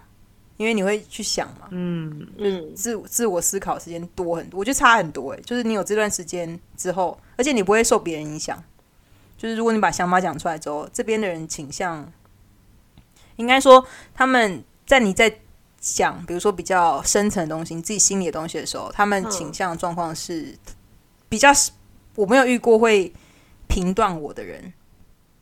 [0.59, 5.41] 因为你会去想嘛，嗯嗯，自自我思考时间多很多，我觉得差很多哎。
[5.41, 8.63] 就是你有这段时间之后，而且你不会受别人影响。
[9.37, 12.13] 就是如果你把想法讲出来之后，这边的人倾向，
[13.37, 13.85] 应该说
[14.15, 15.35] 他们在你在
[15.81, 20.57] 讲，比如说比较深层的东西，你自己心里的东西的时候，他们倾向状况是
[21.29, 21.51] 比较
[22.15, 23.13] 我没有遇过会
[23.67, 24.73] 评断我的人。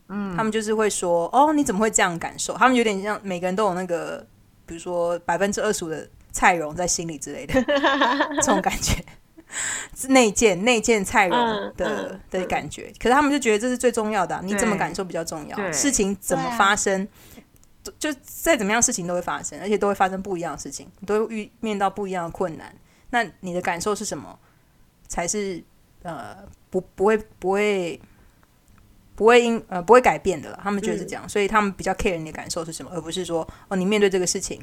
[0.09, 2.55] 嗯，他们就是会说，哦，你怎么会这样感受？
[2.55, 4.27] 他们有点像每个人都有那个。
[4.71, 7.61] 比如说百分之二十五的蔡荣在心里之类的，
[8.41, 9.05] 这种感觉，
[10.07, 11.37] 内建内建蔡荣
[11.77, 12.93] 的的感觉。
[13.01, 15.73] 可是他们就觉得这是最重要的，你怎么感受比较重要。
[15.73, 17.09] 事情怎么发生，
[17.99, 22.73] 就再怎么样事情都会发生，而且都会发生不一样的事情，你都会遇面到不一样的困难。
[23.11, 24.39] 那你的感受是什么？
[25.09, 25.61] 才是
[26.05, 26.37] 呃
[26.71, 28.01] 不不会不会
[29.21, 30.59] 不会因呃不会改变的了。
[30.63, 34.59] 他们觉得是这样，所以他们比较 care 你的感受是什么，而不是说哦你面对这个事情。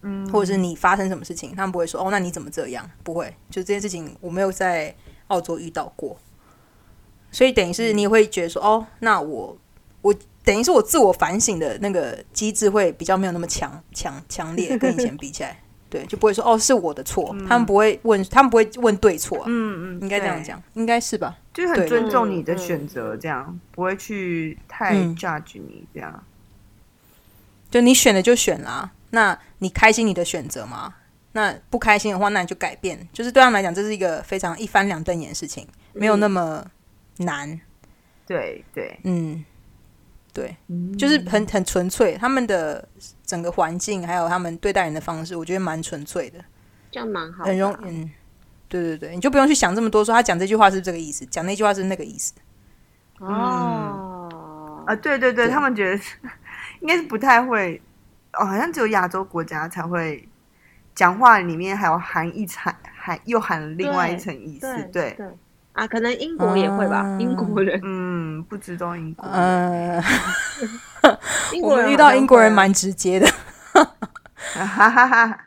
[0.00, 2.88] 嗯，或者是你发生什么事情，他们不会说哦，那你怎么这样？
[3.02, 4.94] 不会，就这件事情我没有在
[5.26, 6.16] 澳洲遇到过，
[7.30, 9.58] 所以等于是你会觉得说哦，那我
[10.00, 21.38] 我等于是我自我反省的那个机制会比较没有那么强强强烈，跟以前比起来，对，就不会说哦是我的错，他们不会问，他们不会问对错，嗯嗯，应该这样讲，应该是吧？
[21.52, 26.24] 就是很尊重你的选择，这样不会去太 judge 你这样，
[27.70, 28.90] 就你选了就选啦。
[29.10, 30.94] 那你开心你的选择吗？
[31.32, 33.08] 那不开心的话，那你就改变。
[33.12, 36.64] 就是对他们来讲，这是一个非常一翻两瞪眼的事情，没有那么
[37.18, 37.60] 难。
[38.26, 39.44] 对对，嗯，
[40.38, 40.56] 对，
[40.96, 42.16] 就是很很纯粹。
[42.16, 42.88] 他们的
[43.24, 46.38] 整个环境还有他们对待人的方式，我觉得蛮纯粹的，
[46.90, 47.44] 这样蛮好。
[47.44, 48.10] 很容嗯，
[48.68, 52.32] 对对对，你就不用去想这么多，说他讲这句话是这个意思，讲那句话是那个意思。
[53.18, 54.84] 哦。
[54.86, 56.16] 啊，对对对，对他们觉得是
[56.80, 57.80] 应该是不太会，
[58.32, 60.26] 哦，好像只有亚洲国家才会
[60.94, 65.26] 讲话里面还有含一层，含又含另外一层意思，对，对
[65.78, 70.02] 啊，可能英国也会吧，嗯英国人，嗯，不知道英国，呃，
[71.54, 73.28] 英国人遇到英国人蛮直接的。
[73.62, 75.46] 哈哈哈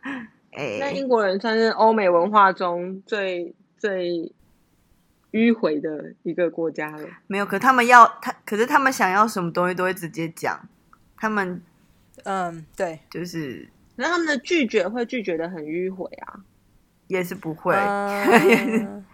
[0.54, 4.32] 哎，那哎，英国人算是欧美文化中最最
[5.34, 7.06] 迂回的一个国家了。
[7.28, 10.58] 没有，可他们要他，可是他们想要什么东西都会直接讲，
[11.18, 11.62] 他们
[12.24, 13.68] 嗯，对，就是
[13.98, 16.40] 那他们的拒绝会拒绝的很迂回啊，
[17.08, 19.04] 也是不会，嗯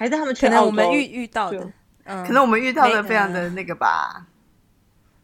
[0.00, 1.70] 还是他们去可能我们遇遇到的，
[2.04, 4.26] 嗯，可能我们遇到的非常的那个吧，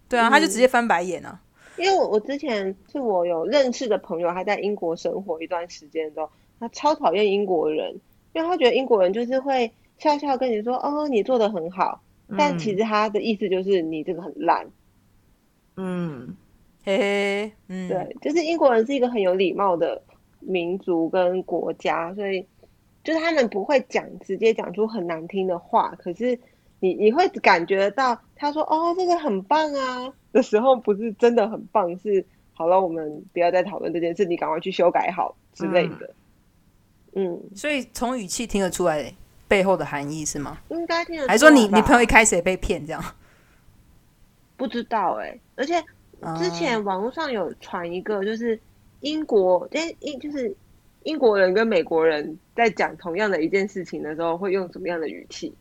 [0.07, 1.41] 对啊，他就直接翻白眼啊。
[1.79, 6.29] 因为我我之前是我有认识的朋友，他在英国生活一段时间之后，
[6.61, 7.99] 他超讨厌英国人，
[8.35, 12.03] 因为他觉得英国人就是会笑笑跟你说哦你做的很好，
[12.37, 14.67] 但其实他的意思就是你这个很烂。
[15.79, 16.37] 嗯，
[16.85, 20.03] 嘿嘿，嗯，对，就是英国人是一个很有礼貌的
[20.41, 22.47] 民族跟国家，所以
[23.07, 26.37] 就是他们不会讲直接讲出很难听的话，可是
[26.81, 36.15] 你你会感觉到他说哦这个很棒啊的时候，不是真的很棒，是好了，我们不要再讨论这件事，你赶快去修改好之类的。
[37.15, 39.15] 嗯，所以从语气听得出来
[39.47, 40.59] 背后的含义是吗？
[40.69, 41.29] 应该听得出来。
[41.29, 43.03] 还是说你你朋友一开始也被骗这样？
[44.59, 45.75] 不知道哎、而且
[46.21, 48.59] 啊之前网络上有传一个，就是
[49.01, 50.55] 英国，哎，英就是
[51.07, 55.55] 英国人跟美国人在讲同样的一件事情的时候，会用什么样的语气？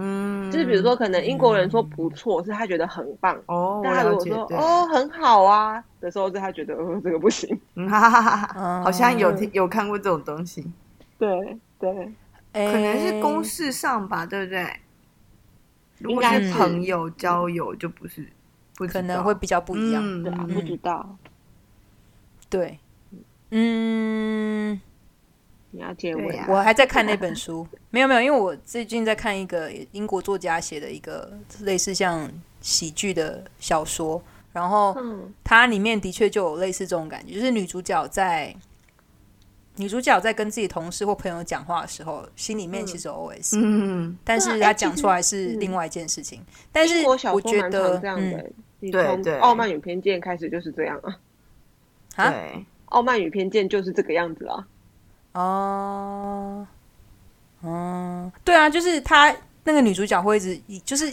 [0.00, 7.60] 嗯，就是比如说，可能英国人说不错，是他觉得很棒；哦，我但他如果说，哦很好啊的时候，是他觉得 哦这个不行。
[7.74, 10.64] 嗯哈哈哈哈，嗯好像有听有看过这种东西，
[11.18, 11.92] 对对，
[12.52, 14.66] 可可能是公事上吧，对不对？
[15.98, 18.24] 如果是应该朋友交友，就不是，
[18.76, 20.00] 不可能会比较不一样。
[20.02, 21.16] 嗯对啊，嗯不知道
[22.48, 22.78] 对，
[23.50, 24.80] 嗯，
[25.70, 26.46] 你要接吻对呀。
[26.48, 32.30] 我还在看那本书， 没有没有，因为我最近在看一个英国作家写的一个类似像
[32.60, 35.32] 喜剧的小说，然后嗯。
[35.44, 38.54] 它里面的确就有类似这种感觉，就是女主角在
[39.76, 46.44] 女主角在跟自己同事或朋友讲话的时候，心里面其实有 OS，、嗯，但是她讲出来是嗯另外一件事情。
[46.72, 47.98] 但是我觉得
[48.80, 51.16] 对对《傲慢与偏见》开始就是这样啊，
[52.16, 52.30] 啊？
[52.30, 52.38] 对，
[52.90, 54.66] 《傲慢与偏见》就是这个样子啊。
[55.32, 56.66] 哦，
[57.60, 61.12] 哦，对啊，就是她那个女主角会一直以就是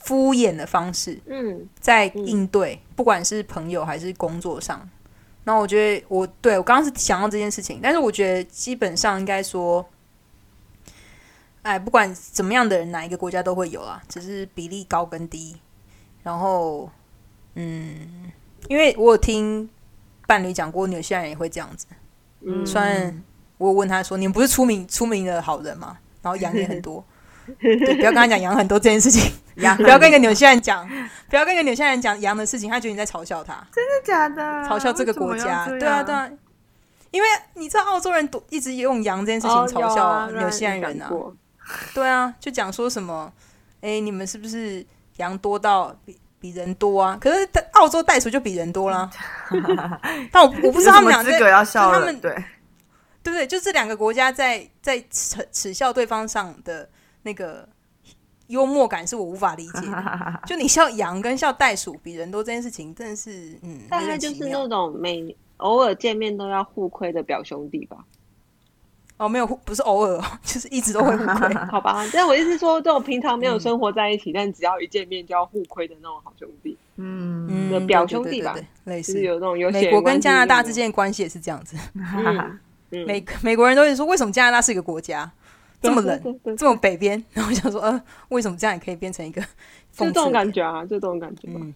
[0.00, 4.88] 敷衍的方式嗯，在应对，不管是朋友还是工作上。
[5.44, 9.84] 那我觉得我对我刚刚是想到这件事情，但是我觉得基本上应该说，
[11.62, 15.56] 哎，不管怎么样的人，哪一个国家都会有啊，只是比例高跟低。
[16.22, 16.88] 然后，
[17.54, 18.30] 嗯，
[18.68, 19.68] 因为我有听
[20.32, 21.86] 伴侣讲过，纽西兰人也会这样子。
[22.40, 22.66] 嗯。
[22.66, 23.22] 虽然
[23.58, 25.98] 我有问他说：“你们不是出名出名的好人吗？
[26.22, 27.04] 然后羊也很多，
[27.60, 29.30] 对，不要跟他讲羊很多这件事情，
[29.62, 30.88] 羊不要跟一个纽西兰讲，
[31.28, 34.42] 不要跟一个纽西兰人讲羊的事情，他觉得你在嘲笑他，真的假的？
[34.66, 35.66] 嘲笑这个国家。
[35.66, 36.30] 对啊，对啊，
[37.10, 41.10] 因为你知道澳洲人都一直用羊这件事情哦嘲笑纽西兰人啊，
[41.92, 43.30] 对啊，就讲说什么，
[43.82, 44.84] 哎，你们是不是
[45.18, 47.16] 羊多到比比人多啊？
[47.20, 49.08] 可是澳洲袋鼠就比人多啦。
[50.32, 52.34] 但我我不知道他们俩在有什么资格要笑他们对，
[53.22, 53.46] 对不对？
[53.46, 56.88] 就这两个国家在在耻耻笑对方上的
[57.22, 57.68] 那个
[58.48, 60.40] 幽默感，是我无法理解的。
[60.44, 67.98] 就你笑羊跟笑袋鼠比人多这件事情，真的是嗯，大概就是那种每偶尔见面都要互亏的表兄弟吧？
[69.18, 71.54] 哦，没有互不是偶尔哦， 就是一直都会互亏。
[71.70, 81.76] 好吧，但我意思是说，这种平常没有生活在一起，但只要一见面就要互亏的那种好兄弟，嗯，表兄弟吧对对对类似就是有那种美国跟加拿大之间的关系也是这样子。
[81.94, 82.58] 嗯
[82.90, 85.30] 嗯美美国人都会说，为什么加拿大是一个国家
[85.80, 87.22] 这么冷，这么北边？
[87.32, 89.40] 然后我想说，呃，为什么这样也可以变成一个
[89.92, 91.60] 就这种感觉啊，就这种感觉吧。
[91.60, 91.74] 嗯，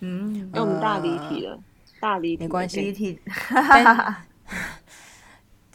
[0.00, 1.58] 嗯，哎，我们大离题了，
[2.00, 3.18] 大离题没关系第一题，
[3.50, 4.16] 但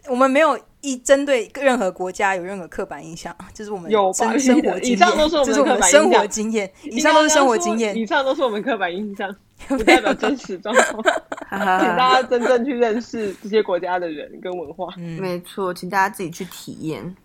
[0.09, 8.05] 我们没有一针对任何国家有任何刻板印象， 这是我们有吧生 生活经验，以上都是我们这是我们生活经验，以上都是生活经验以。
[8.05, 9.35] 上都是我们刻板印象，
[9.67, 11.03] 不代表真实状况。
[11.49, 11.59] 请
[11.95, 14.93] 大家真正去认识这些国家的人跟文化。
[14.97, 17.15] 嗯没错，请大家自己去体验。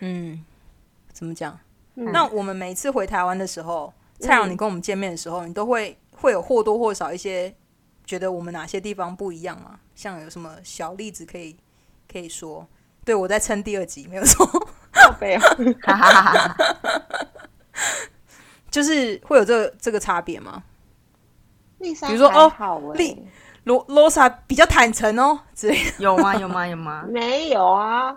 [0.00, 0.44] 嗯，
[1.12, 1.58] 怎么讲？
[1.96, 7.52] 嗯那我们每次回台湾的时候，蔡阳，嗯你跟我们见面的时候，你都会会有或多或少一些
[8.06, 9.78] 觉得我们哪些地方不一样吗？
[9.94, 11.56] 像有什么小例子可以
[12.10, 12.66] 可以说？
[13.04, 14.46] 对我在撑第二集，没有错。
[14.92, 15.40] 靠背啊，
[15.82, 16.56] 哈哈哈哈！
[18.70, 20.62] 就是会有这个这个差别吗？
[21.78, 23.22] 丽莎，比如说哦丽
[23.64, 26.34] 罗罗莎比较坦诚哦之类的，有吗？
[26.34, 26.66] 有吗？
[26.66, 27.04] 有吗？
[27.08, 28.16] 没有啊。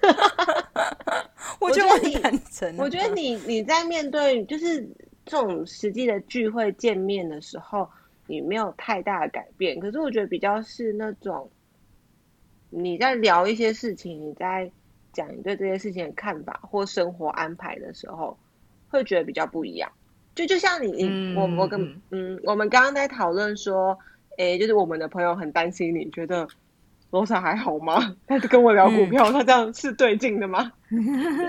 [1.58, 4.88] 我觉得你坦诚啊、我觉得你你在面对就是
[5.26, 7.90] 这种实际的聚会见面的时候，
[8.30, 9.80] 你没有太大的改变。
[9.80, 11.50] 可是我觉得比较是那种
[12.70, 14.70] 你在聊一些事情，你在
[15.12, 18.38] 讲你对这些事情的看法或生活安排的时候，
[18.88, 19.90] 会觉得比较不一样。
[20.36, 23.98] 就就像你，我我跟嗯，我们刚刚在讨论说，
[24.38, 26.46] 诶，就是我们的朋友很担心你，觉得
[27.10, 28.16] 罗莎还好吗？
[28.28, 30.72] 他跟我聊股票，他这样是对劲的吗？
[30.88, 30.96] 就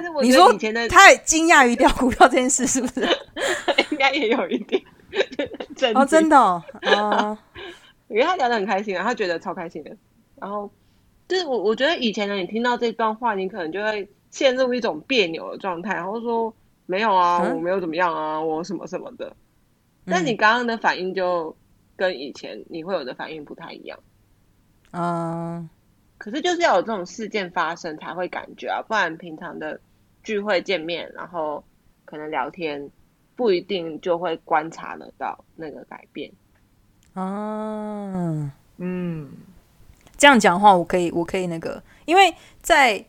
[0.01, 3.07] 是我以前的他很惊讶于聊股票这件事，是不是？
[3.91, 4.81] 应该也有一点
[5.81, 7.37] 震哦，真的，哦， 哦
[8.07, 9.97] 因为他聊得很开心啊，他觉得超开心的。
[10.39, 10.69] 然后
[11.27, 16.53] 就是我我觉得以前呢你听到这段话，你可能就会陷入一种别扭的状态，然后说
[16.85, 19.35] 没有啊，嗯我没有怎么样啊，我什么什么的。
[20.05, 21.55] 但你刚刚的反应就
[21.95, 23.97] 跟以前你会有的反应不太一样。
[24.91, 25.69] 嗯，
[26.17, 29.79] 可是就是要有这种事件发生才会感觉啊，不然平常的
[30.21, 31.63] 聚会见面，然后
[32.03, 32.89] 可能聊天，
[33.35, 36.31] 不一定就会观察得到那个改变。
[37.13, 39.29] 啊，嗯，
[40.17, 43.03] 这样讲的话，我可以，我可以那个，因为在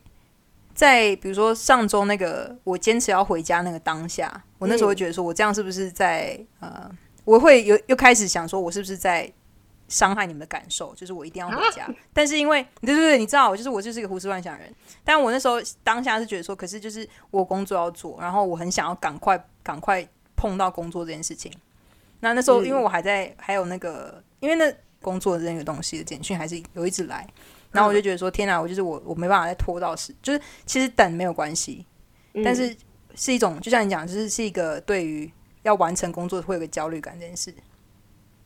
[0.73, 6.89] 在比如说上周那个我坚持要回家那个当下，我那时候会觉得说，我这样是不是在呃，
[7.23, 9.31] 我会有又开始想说，我是不是在
[9.93, 10.91] 伤害你们的感受？
[10.95, 20.03] 就是我一定要回家，但是因为对对对，你知道，我就是我就是一个胡思乱想的人，但我那时候当下是觉得说，可是就是我工作要做，然后我很想要赶快赶快
[20.35, 21.51] 碰到工作这件事情。
[22.21, 27.27] 那那时候，嗯因为我还在，还有那个，因为那工作的那个东西的简讯还是有一直来，
[27.71, 31.85] 然后我就觉得说，天哪，我就是我，我没办法再拖到时，就是其实等没有关系，
[32.33, 32.75] 嗯但是
[33.13, 37.53] 是一种，就像你讲，就是是一个对于要完成工作会有个焦虑感这件事。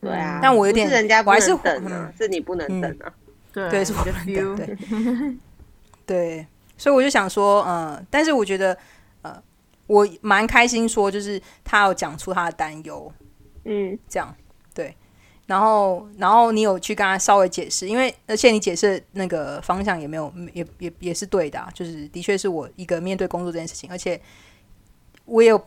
[0.00, 3.12] 对啊，但我有点是人家不我还是能等啊嗯，是你不能等啊。
[3.52, 5.36] 对，对，是我的不能 feel 等，对，
[6.06, 8.76] 对，所以我就想说，呃，但是我觉得，
[9.22, 9.42] 呃，
[9.86, 13.12] 我蛮开心，说就是他有讲出他的担忧，
[13.64, 13.98] 嗯。
[14.08, 14.34] 这样
[14.74, 14.94] 对，
[15.46, 24.20] 然后然后你有去跟他稍微解释，因为而且你解释的那个方向也没有也也也是对的、啊，就是的确是我一个面对工作这件事情，而且
[25.24, 25.66] 我也有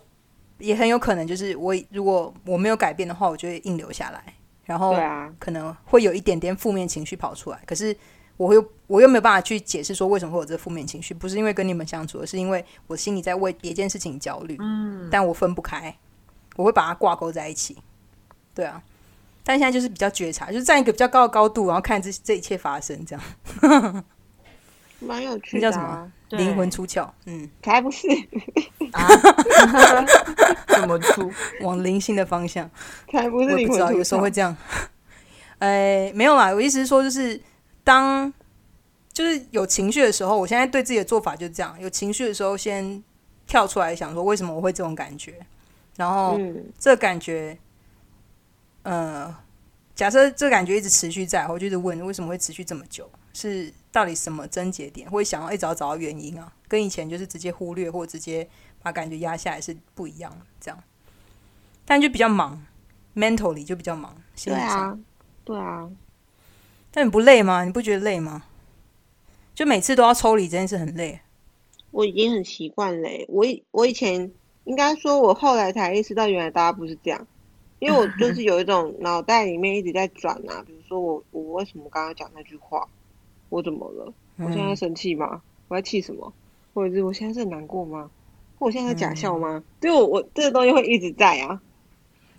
[0.62, 4.24] 也很有可能就是我如果我没有改变的话，我就会硬留下来，
[4.63, 4.95] 然后
[5.39, 7.95] 可能会有一点点负面情绪跑出来，可是
[8.38, 15.95] 我又我又没有办法去解释说为什么会有这负面情绪，不是因为跟你们相处，而是因为我心里在为别件事情焦虑，嗯，但我分不开，
[16.56, 17.78] 我会把它挂钩在一起，
[18.56, 18.82] 对啊，
[19.43, 24.04] 但现在就是比较觉察，就是在一个比较高的高度，然后看这这一切发生，这样
[25.01, 28.07] 蛮有趣的、那叫什么灵魂出窍，嗯，才不是
[28.91, 29.07] 啊，
[30.69, 31.31] 怎么出？
[31.61, 32.69] 往灵性的方向。
[33.11, 34.55] 才不是我也不知道，灵魂出窍有时候会这样。
[35.59, 37.39] 哎，没有啦，我意思是说，就是
[37.83, 38.31] 当
[39.11, 43.03] 就是有情绪的时候，我现在对自己的做法就是这样：有情绪的时候，先
[43.45, 45.33] 跳出来想说，为什么我会这种感觉？
[45.97, 47.57] 然后、嗯这感觉，
[48.83, 49.35] 呃，
[49.93, 53.07] 假设这感觉一直持续在，我就一直问为什么会持续这么久？
[53.33, 55.10] 是到底什么症结点？
[55.10, 56.54] 会想要一直要找到原因啊？
[56.67, 58.47] 跟以前就是直接忽略或直接
[58.82, 60.84] 把感觉压下来是不一样的，这样。
[61.86, 62.65] 但就比较忙
[63.15, 65.01] ，mentally 就比较忙，心理上。
[65.43, 65.89] 对啊，对啊，
[66.91, 67.65] 但你不累吗？
[67.65, 68.43] 你不觉得累吗？
[69.54, 71.19] 就每次都要抽离这件事很累。
[71.91, 73.25] 我已经很习惯嘞。
[73.27, 74.32] 我以我以前
[74.63, 77.27] 应该说，我后来才意识到，原来大家不是这样。
[77.80, 82.88] 因为我就是有一种脑袋里面一直在转啊，比如说我我为什么刚刚讲那句话，
[83.51, 84.11] 我怎么了？
[84.37, 85.41] 我现在在生气吗？
[85.67, 86.33] 我在气什么？
[86.73, 88.09] 或者是我现在是很难过吗？
[88.57, 89.61] 或我现在在假笑吗？
[89.79, 91.61] 对我我这个东西会一直在啊。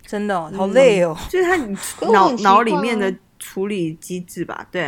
[0.05, 1.15] 真的、哦、好累哦。
[1.29, 4.67] 就是他你我脑脑里面的处理机制吧？
[4.71, 4.83] 对，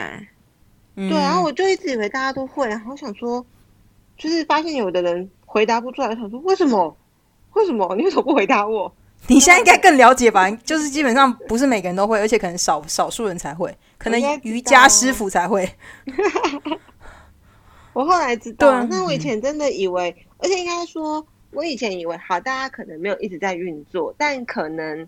[0.95, 3.45] 嗯对，然后我就一直以为大家都会，然后想说，
[4.17, 6.97] 就是发现有的人回答不出来，想说为什么？
[7.53, 8.91] 为什么你为什么不回答我？
[9.27, 10.50] 你现在应该更了解吧？
[10.52, 15.69] 就是基本上不是每个人都会，而且可能少少数人才会，可能瑜伽师傅才会。
[17.93, 25.08] 我后来知道，那我以前真的以为，而且应该说，我以前以为，好，大家可能没有一直在运作，但可能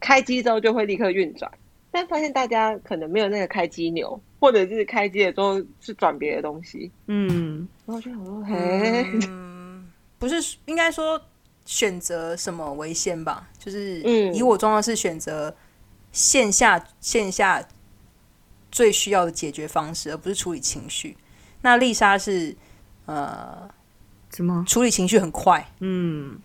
[0.00, 1.50] 开机之后就会立刻运转，
[1.90, 9.86] 但发现大家可能没有那个开机钮，或者是开机了之后是转别的东西，嗯，然后就想说，嘿，嗯，
[10.18, 11.20] 不是应该说
[11.64, 13.48] 选择什么为先吧？
[13.58, 14.34] 就是嗯。
[14.34, 15.54] 以我状况是选择
[16.12, 17.66] 线下线下
[18.70, 21.16] 最需要的解决方式，而不是处理情绪。
[21.62, 22.54] 那丽莎是
[23.06, 23.68] 呃
[24.34, 24.64] 什么？
[24.66, 26.38] 处理情绪很快，嗯，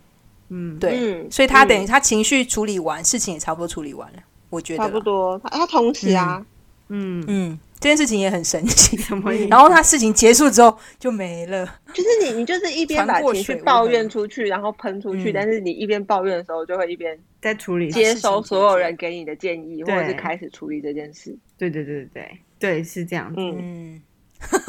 [0.50, 1.88] 嗯，对，嗯所以她等于嗯。
[1.88, 6.46] 他情绪处理完，事情也差不多处理完了，我觉得差不多，他他同时啊，
[6.88, 8.98] 嗯，嗯，这件事情也很神奇。
[9.02, 9.48] 什么意思？
[9.48, 21.38] 然后他事情结束之后就没了，就是你你就是一边把情绪抱怨出去，然后喷出去，嗯但是你一边抱怨的时候，就会一边在处理，接收所有人给你的建议，或者是对开始处理这件事。
[21.58, 23.36] 对对对对对对，是这样子。
[23.40, 24.02] 嗯，嗯，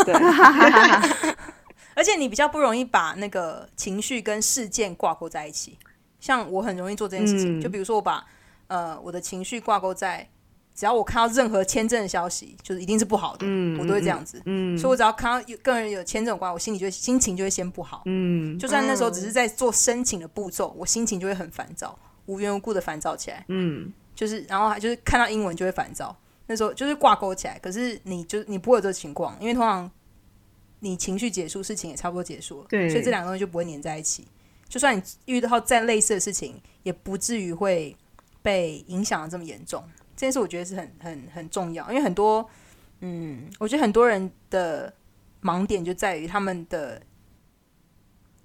[0.05, 0.15] 对，
[1.95, 5.77] 而且你比较不容易把那个情绪跟事件挂钩在一起。
[6.21, 8.25] 像我很容易做这件事情，嗯就比如说我把
[8.69, 10.29] 呃我的情绪挂钩在，
[10.81, 14.41] 只要我看到任何签证的消息，就是一定是不好的，嗯，我都会这样子。
[14.47, 18.01] 嗯，所以我只要看到有跟人有签证有关，我心里就会心情就会先不好。
[18.07, 23.45] 嗯就算那时候只是在做申请的步骤，我心情就会很烦躁，无缘无故的烦躁起来。
[23.49, 26.17] 嗯就是然后还就是看到英文就会烦躁，
[26.47, 27.59] 那时候就是挂钩起来。
[27.59, 29.91] 可是你就你不会有这个情况，因为通常
[30.79, 34.27] 你情绪结束，事情也差不多结束了，对所以这两个东西就不会粘在一起。
[34.67, 37.95] 就算你遇到再类似的事情，也不至于会
[38.41, 39.85] 被影响的这么严重。
[40.21, 42.47] 这件事我觉得是很很很重要，因为很多
[43.01, 44.93] 嗯，我觉得很多人的
[45.43, 47.01] 盲点就在于他们的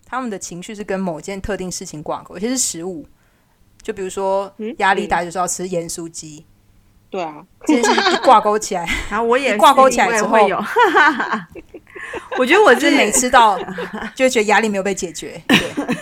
[0.05, 3.05] 他们的情绪是跟某件特定事情挂钩，有些是食物，
[3.81, 6.45] 就比如说嗯压力大就是要吃盐酥鸡，
[7.09, 10.57] 对啊，这件事一挂钩起来， 然后我也挂钩起来之后会有，
[12.39, 13.59] 我觉得我 就是是没吃到，
[14.15, 15.43] 就会觉得压力没有被解决。
[15.49, 15.97] 对，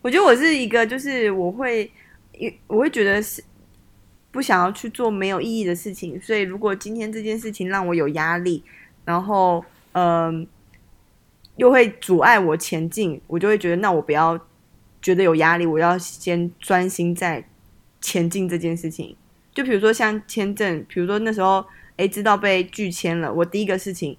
[0.00, 1.90] 我觉得我是一个，就是我会，
[2.68, 3.42] 我会觉得是
[4.38, 8.62] 不想要去做没有意义的事情，所以如果今天这件事情让我有压力，
[9.04, 9.64] 然后
[9.94, 10.46] 嗯、
[11.56, 14.38] 又会阻碍我前进，我就会觉得那我不要
[15.02, 17.44] 觉得有压力，我要先专心在
[18.00, 19.16] 前进这件事情。
[19.52, 21.64] 就比如说像签证，比如说那时候
[21.96, 24.16] 诶知道被拒签了，我第一个事情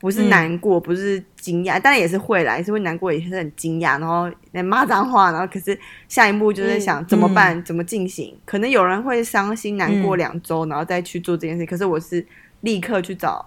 [0.00, 5.76] 不是嗯难过，不是惊讶，当然也是会啦，也是会难过，也是很惊讶，然后在骂脏话，然后可是
[6.08, 8.38] 下一步就是想怎么办，怎么进行。
[8.44, 12.24] 可能有人会伤心难过嗯两周，然后再去做这件事，可是我是
[12.60, 13.44] 立刻去找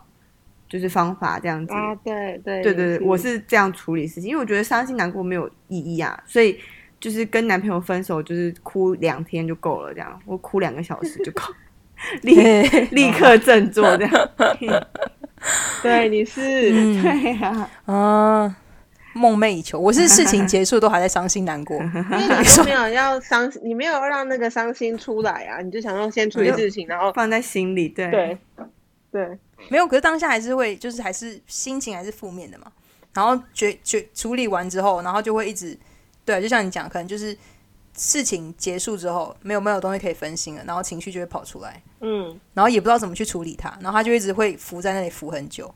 [0.67, 1.73] 就是方法这样子。
[1.73, 6.59] 啊，对对对对对，我是这样处理事情，因为我觉得伤心难过没有意义啊，所以
[6.99, 11.43] 就是跟男朋友分手，就是哭两天就够了，这样我哭两个小时就够，
[12.23, 12.35] 立
[12.91, 14.29] 立刻振作这样。
[15.81, 18.55] 对你是嗯对呀、啊，
[19.13, 19.79] 梦寐以求。
[19.79, 28.37] 我是事情结束都还在伤心难过， 因为你都没有要伤，你没有让那个伤心出来啊，你就想要先处理事情，然后放在心里，对对
[29.11, 29.39] 对，
[29.69, 29.87] 没有。
[29.87, 32.71] 可是当下还是会，就是还是心情还是负面的嘛。
[33.13, 35.77] 然后决决处理完之后，然后就会一直
[36.23, 37.37] 对，就像你讲，可能就是
[38.01, 41.83] 事情结束之后，没有没有东西可以分心了，然后情绪就会跑出来。
[41.99, 45.71] 嗯，然后也不知道怎么去处理它，然后他就一直会浮在那里浮很久。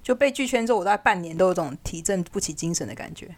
[0.00, 3.34] 就被拒签之后，我大概半年都有种提振不起精神的感觉。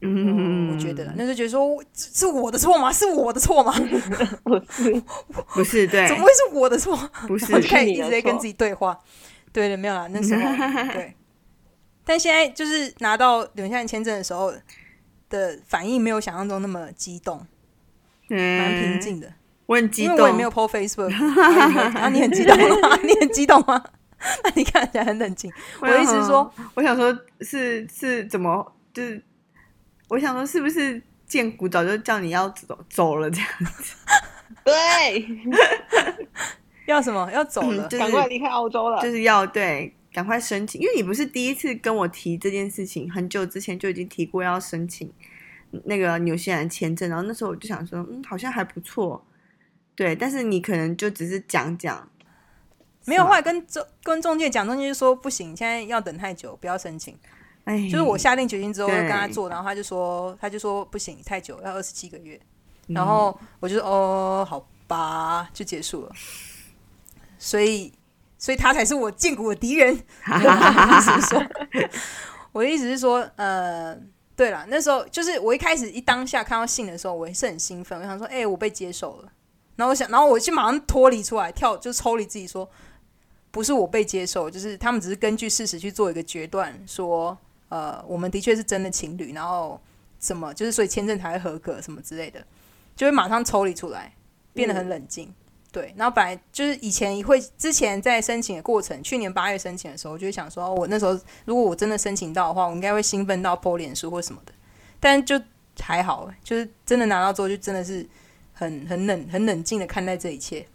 [0.00, 2.92] 嗯，我觉得啦，那就觉得说是是我的错吗？
[2.92, 3.72] 是我的错吗？
[5.54, 6.96] 不是对怎，么会是我的错？
[7.28, 8.98] 不是我就开始一直在跟自己对话。
[9.52, 10.40] 对的，没有啦，那时候
[10.92, 11.14] 对。
[12.04, 14.52] 但现在就是拿到留下签证的时候
[15.28, 17.46] 的反应，没有想象中那么激动，
[18.36, 19.32] 蛮平嗯，静的。
[19.66, 21.12] 我很激动，因为我也没有 PO Facebook，
[21.98, 22.96] 啊你很激动吗？
[23.02, 23.82] 你很激动吗？
[24.44, 25.50] 那你看起来很冷静。
[25.80, 29.22] 我的意思是说，我想说是是怎么，就是
[30.08, 33.48] 我想说是不是建古早就叫你要走走了这样，
[34.62, 35.24] 对，
[36.86, 37.30] 要什么？
[37.32, 37.88] 要走了。
[37.88, 45.10] 就是赶快离开澳洲了，就是要对赶快申请，因为你不是第一次跟我提这件事情，很久之前就已经提过要申请
[45.84, 49.24] 那个纽西兰签证，然后那时候我就想说，嗯，好像还不错，
[49.94, 52.08] 对，但是你可能就只是讲讲，
[53.04, 57.16] 没有，是吗后来跟中跟中介讲，中介就说不行，现在要等太久，不要申请。
[57.64, 62.34] 哎，就是我下定决心之后对跟他做，然后他就说他就说不行，太久，要二十七个月。
[62.88, 66.12] 嗯然后我就说哦，好吧，就结束了。
[67.38, 67.92] 所以，
[68.36, 69.96] 所以他才是我建谷的敌人。
[70.26, 71.46] 我的意思是说，
[72.50, 73.96] 我的意思是说，呃，
[74.40, 79.30] 对了，那时候就是我一开始一当下看到信的时候，我也是很兴奋，我想说，哎、我被接受了。
[79.76, 82.66] 然后我想，然后我就马上脱离出来，跳就抽离自己说，
[83.50, 87.36] 不是我被接受，就是他们只是根据事实去做一个决断，说，
[87.68, 89.78] 呃，我们的确是真的情侣，然后
[90.18, 92.42] 什么，就是所以签证才会合格什么之类的，
[92.96, 94.10] 就会马上抽离出来，
[94.54, 95.30] 变得很冷静。
[95.72, 104.52] 对，然后本来就是以前会之前在申请的过程，去年八月申请的时候，我就会想说，哦我那时候如果我真的申请到的话，我应该会兴奋到 po 脸书或什么的，
[104.98, 105.40] 但就
[105.78, 108.04] 还好，就是真的拿到之后，就真的是
[108.52, 110.66] 很很冷很冷静的看待这一切，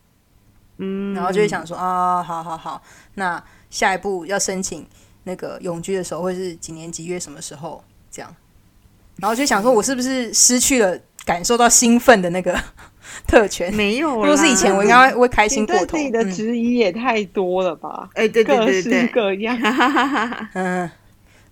[0.78, 2.82] 嗯，然后就会想说啊，好好好，
[3.16, 4.88] 那下一步要申请
[5.24, 8.34] 那个永居的时候，会是几年几月什么时候这样？
[9.18, 12.62] 然后就想说，我是不是失去了感受到兴奋的那个
[13.28, 13.74] 特权。
[13.74, 15.98] 没有，如果是以前，我应该会开心过头。
[15.98, 18.10] 自己的质疑也太多了吧？
[18.14, 19.58] 哎，对对对对，各式各样。
[20.54, 20.90] 嗯，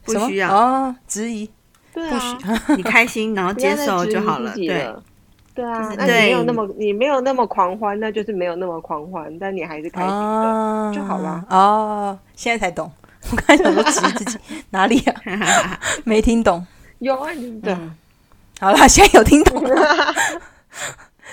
[0.04, 1.50] 不需要哦，质疑。
[1.94, 2.40] 对啊，
[2.76, 4.52] 你开心然后接受就好了。
[4.56, 4.92] 对，
[5.54, 11.46] 对啊，那你没有那么你没有那么狂欢，那就是没有那么狂欢，但你还是开心的就好了。
[11.50, 12.92] 哦，现在才懂。
[13.32, 14.40] 我刚才想说质疑自己
[14.72, 15.80] 哪里啊？
[16.04, 16.66] 没听懂。
[17.00, 17.78] 有啊，你对。
[18.60, 20.14] 好了，现在有听懂了。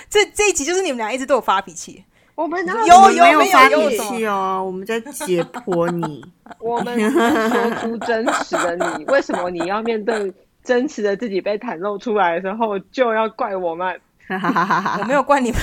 [0.08, 2.04] 这这一集就是你们俩一直都有发脾气。
[2.34, 4.62] 我们有有没有发脾气哦？
[4.64, 6.24] 我们在解剖你。
[6.58, 10.32] 我们说出真实的你，为什么你要面对？
[10.62, 14.00] 真实的自己被袒露出来的时候，就要怪我们。
[14.28, 15.60] 我没有怪你们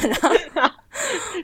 [0.55, 0.75] 啊，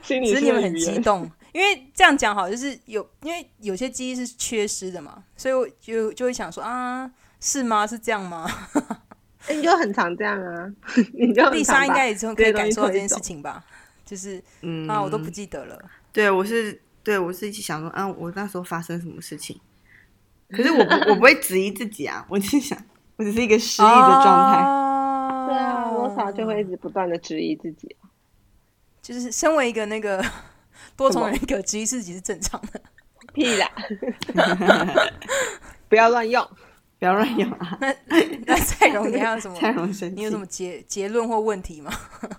[0.02, 7.86] 只是你们很激动，因为这样讲好，就是有因为有些记忆是缺失的嘛，所以我就就会想说啊，是吗？
[7.86, 8.46] 是这样吗？
[9.50, 10.72] 你就很常这样啊，
[11.12, 13.64] 你就丽莎应该也可以感受这件事情吧？
[14.04, 15.78] 就是嗯啊，我都不记得了。
[16.12, 19.60] 对，我是对我是一起想说啊，我那时候发生什么事情？
[20.50, 22.78] 可是我不我不会质疑自己啊，我就想。
[23.16, 24.58] 我只是一个失忆的状态，
[25.46, 27.94] 对啊，罗莎就会一直不断的质疑自己，
[29.00, 30.20] 就是身为一个那个
[30.96, 32.80] 多重人格，质疑自己是正常的，
[33.32, 33.70] 屁啦，
[35.88, 36.44] 不要乱用，
[37.04, 37.78] 不要乱用啊！
[38.06, 39.54] 那那蔡荣，你还有什么？
[39.60, 41.90] 蔡荣生，你有什么结结论或问题吗？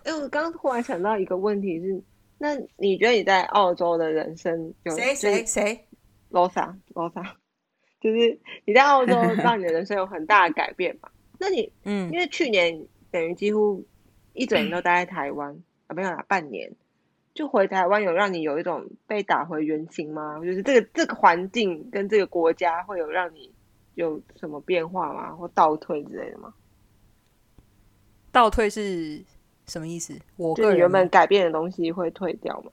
[0.07, 2.01] 因为我刚刚突然想到一个问题是，
[2.39, 5.87] 那你觉得你在澳洲的人生有谁谁谁？
[6.29, 7.21] 罗莎，罗莎。
[8.01, 11.09] 就是你在澳洲 让你的人生有很大的改变嘛？
[11.37, 13.85] 那你嗯，因为去年等于几乎
[14.33, 15.55] 一整年都待在台湾
[15.85, 16.71] 啊，没有啦，半年
[17.35, 20.39] 就回台湾，有让你有一种被打回原形吗？
[20.43, 23.53] 就是这个这个环境跟这个国家会有让你
[23.95, 25.33] 有什么变化吗？
[25.33, 26.53] 或倒退之类的吗？
[28.31, 29.21] 倒退是
[29.67, 30.13] 什么意思？
[30.37, 32.71] 我个人原本改变的东西会退掉吗？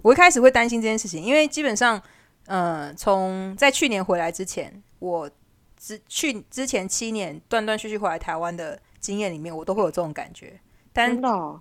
[0.00, 2.02] 我一开始会担心这件事情，因为基本上。
[2.50, 5.30] 嗯，从在去年回来之前，我
[5.76, 10.58] 之去之前七年断断续续回来台湾的经验里面，我都会有这种感觉。
[10.94, 11.20] 但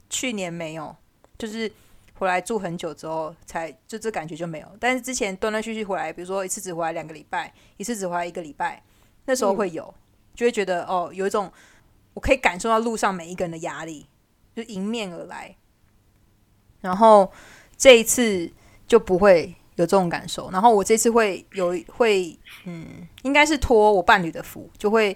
[0.10, 0.96] 去年没有，
[1.38, 1.70] 就是
[2.18, 4.68] 回来住很久之后，才就这感觉就没有。
[4.80, 8.82] 但是之前断断续续回来，比如说一次只回来两个礼拜，一次只回来一个礼拜，
[9.26, 9.94] 那时候会有，
[10.34, 11.52] 就会觉得哦，有一种
[12.14, 14.08] 我可以感受到路上每一个人的压力，
[14.56, 15.56] 就迎面而来。
[16.82, 17.32] 然后
[17.78, 18.52] 这一次
[18.88, 19.56] 就不会。
[19.78, 25.16] 有这种感受，然后我这次会有会，嗯，应该是托我伴侣的福，就会，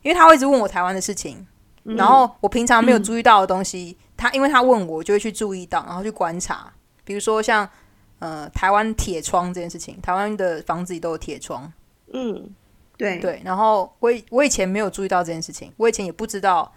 [0.00, 1.44] 因为他会一直问我台湾的事情，
[1.82, 6.72] 然后我平常没有注意到的东西，他因为他问我，我就会去注意到，然后去观察，
[7.04, 7.68] 比如说像
[8.18, 11.70] 呃台湾铁窗这件事情，台湾的房子里都有铁窗，
[12.12, 12.48] 嗯，
[12.96, 16.72] 对对，然后我我以前没有注意到这件事情，我以前也不知道，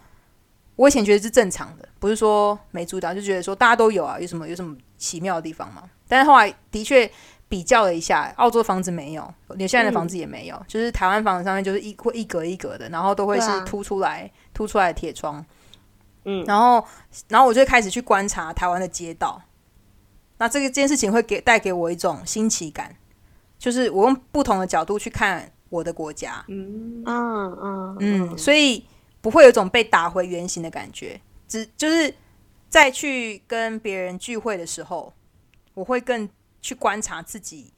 [0.76, 5.84] 我以前觉得是正常的，不是说没注意到，就觉得说大家都有啊，有什么有什么奇妙的地方吗？
[6.06, 7.10] 但是后来的确
[7.48, 15.44] 比较了一下，澳洲房子没有，纽西兰的房子也没有，就是台湾房子上面就是一会一格一格的，然后都会是凸出来凸出来的铁窗。
[16.24, 16.84] 嗯，然后
[17.28, 19.40] 然后我就开始去观察台湾的街道，
[20.38, 22.96] 那这个这件事情会给带给我一种新奇感，
[23.58, 26.44] 就是我用不同的角度去看我的国家。
[26.48, 28.84] 嗯嗯嗯嗯，所以
[29.20, 32.14] 不会有一种被打回原形的感觉，只就是
[32.68, 35.12] 再去跟别人聚会的时候。
[35.72, 36.28] 我会更
[36.60, 37.72] 去观察自己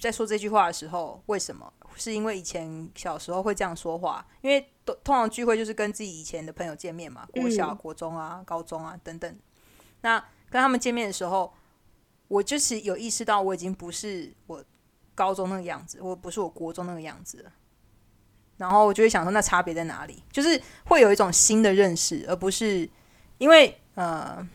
[0.00, 1.72] 在说这句话的时候，为什么？
[1.98, 9.38] 是因为以前小时候会这样说话，因为都通常聚会就是跟自己以前的朋友见面嘛，国小、国中啊、高中啊等等。
[10.00, 10.18] 那
[10.48, 11.52] 跟他们见面的时候，
[12.28, 14.64] 我就是有意识到我已经不是我
[15.14, 17.52] 高中那个样子，或不是我国中那个样子了。
[18.56, 20.22] 然后我就会想说，那差别在哪里？
[20.32, 22.88] 就是会有一种新的认识，而不是
[23.38, 24.48] 因为呃。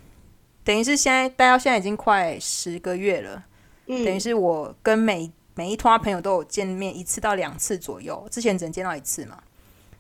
[0.66, 3.44] 等于是现在待到现在已经快十个月了，
[3.86, 9.42] 等于是我跟每每一团朋友都有见面一次到两次左右，之前只能见到一次嘛，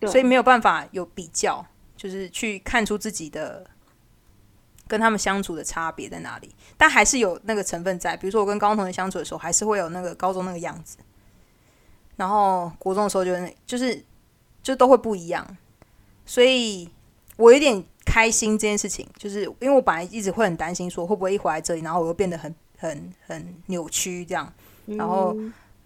[0.01, 3.66] 所以没有办法有比较，就是去看出自己的
[4.88, 6.54] 跟他们相处的差别在哪里。
[6.78, 10.97] 但还是有那个成分在，比如说我跟高中同学相处的时候，还是会有那个高中那个样子，
[12.16, 13.36] 然后国中的时候就
[13.66, 14.04] 就是
[14.62, 15.58] 就都会不一样，
[16.26, 16.89] 所以
[17.38, 17.84] 我有点。
[18.06, 24.54] 开心这件事情，就是因为我本来一直会很担心，说会不会一回来这里，然后我又变得很很很扭曲这样，
[24.86, 25.36] 然后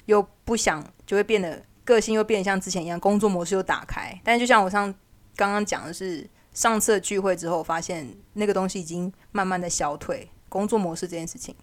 [0.06, 4.20] 又不想就会变得个性又变得像之前一样，工作模式又打开。
[4.24, 4.94] 但是就像我上
[5.36, 11.56] 刚刚讲的是，上次聚会之后，发现那个东西已经慢慢的消退，工作模式这件事情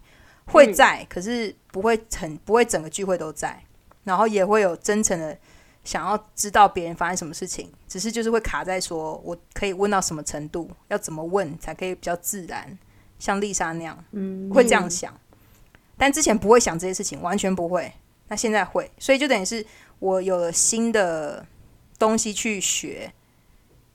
[0.47, 3.65] 会在，可是不会很不会整个聚会都在，
[4.05, 5.37] 然后也会有真诚的
[5.83, 12.79] 想要知道别人发生什么事情，只是就是会卡在说我可以问到什么程度，要怎么问才可以比较自然，
[13.19, 15.13] 像丽莎那样，嗯，会这样想。
[15.97, 17.93] 但之前不会想这些事情，完全不会。
[18.29, 19.65] 那现在会，所以就等于是
[19.99, 21.45] 我有了新的
[21.99, 23.13] 东西去学，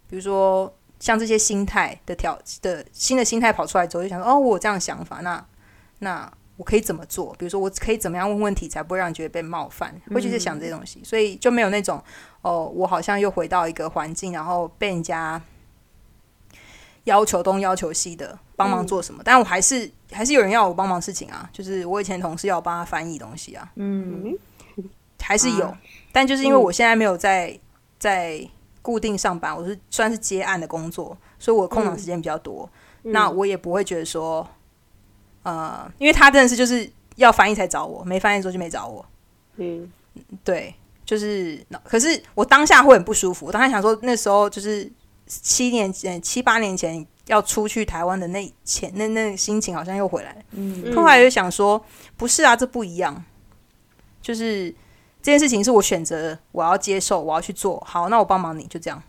[0.08, 5.44] 比如说像这些心态的调的新的心态跑出来之后，就想说哦，我有这样的想法，那
[6.00, 7.36] 那我可以怎么做？
[7.40, 10.00] 比如说我可以怎么样问问题，才不会让你觉得被冒犯？
[10.12, 12.02] 会去想这些东西，所以就没有那种
[12.42, 15.42] 哦，我好像又回到一个环境，然后被人家
[17.06, 24.38] 要求东要求西的帮忙做什么，但我还是还是有人要我帮忙事情啊，就是我以前同事要我帮他翻译东西啊，嗯，
[25.22, 25.82] 还是有，啊
[26.12, 27.58] 但就是因为我现在没有在
[27.98, 28.46] 在
[28.82, 32.70] 固定上班，我是算是接案的工作，所以我空档时间比较多。
[33.04, 34.46] 那我也不会觉得说，
[35.44, 39.06] 呃，因为他真的是就是要翻译才找我，没翻译的时候就没找我。
[39.56, 39.90] 嗯，
[40.44, 43.46] 对，就是，可是我当下会很不舒服。
[43.46, 44.92] 我当下想说，那时候就是
[45.28, 50.42] 七年前、七八年前要出去台湾的那前那那心情好像又回来了。
[50.52, 51.84] 嗯后来又想说，
[52.18, 53.24] 不是啊，这不一样。
[54.22, 54.70] 就是
[55.22, 57.82] 这件事情是我选择，我要接受，我要去做。
[57.88, 59.02] 好，那我帮忙你，就这样。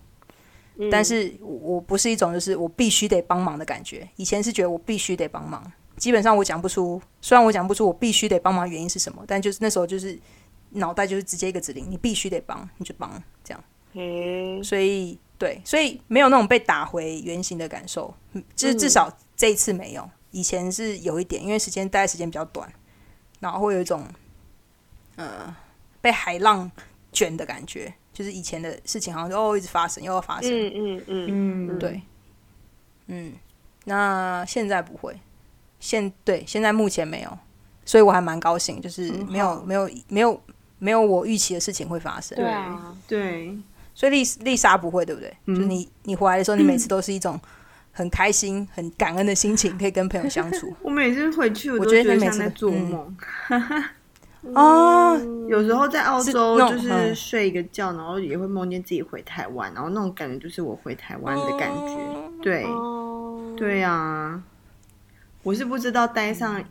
[0.91, 4.09] 但是我我不是一种就是我必须得帮忙的感觉。
[4.16, 5.62] 以前是觉得我必须得帮忙，
[5.97, 10.18] 基本上我讲不出，虽然我讲不出我必须得帮忙原因是什么，但就是那时候就是
[10.71, 13.11] 脑袋就是直接一个指令，你必须得帮，你就帮
[13.45, 13.64] 这样。
[13.93, 18.45] 嗯，所以对，所以没有那种被打回原形的感受，嗯。
[18.55, 20.09] 就是至少这一次没有。
[20.32, 22.70] 以前是有一点，因为时间待的时间比较短，
[23.41, 24.07] 然后会有一种
[25.16, 25.57] 呃
[26.03, 26.70] 被海浪
[27.11, 32.03] 卷的感觉，就是以前的事情好像就哦一直发生，又要发生，嗯嗯嗯，嗯，对，
[33.07, 33.32] 嗯，
[33.86, 35.18] 那现在不会，
[35.80, 37.38] 现对现在目前没有，
[37.86, 40.41] 所以我还蛮高兴，就是没有、没有没有
[40.78, 42.36] 没有我预期的事情会发生。
[42.36, 42.47] 对。
[42.47, 43.59] 啊，对，
[43.95, 45.36] 所以丽丽莎不会，对不对？
[45.47, 47.38] 嗯就是你你回来的时候，你每次都是一种
[47.93, 50.74] 很开心、很感恩的心情，可以跟朋友相处。
[50.82, 53.16] 我每次回去，我我觉都觉得像在做嗯梦。
[54.55, 55.20] 哦，
[55.51, 61.99] 有时候在澳洲就是嗯睡一个觉，然后也会梦见自己回台湾，然后那种感觉就是我回台湾的感觉。
[62.43, 64.43] 对，哦，对啊，
[65.43, 66.64] 我是不知道待上，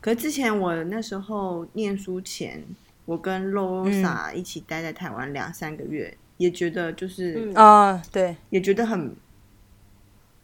[0.00, 2.64] 可是之前我那时候念书前，
[3.04, 7.54] 我跟 Rosa 一起待在台湾两三个月，也觉得就是、嗯。
[7.54, 9.14] 啊，对，也觉得很，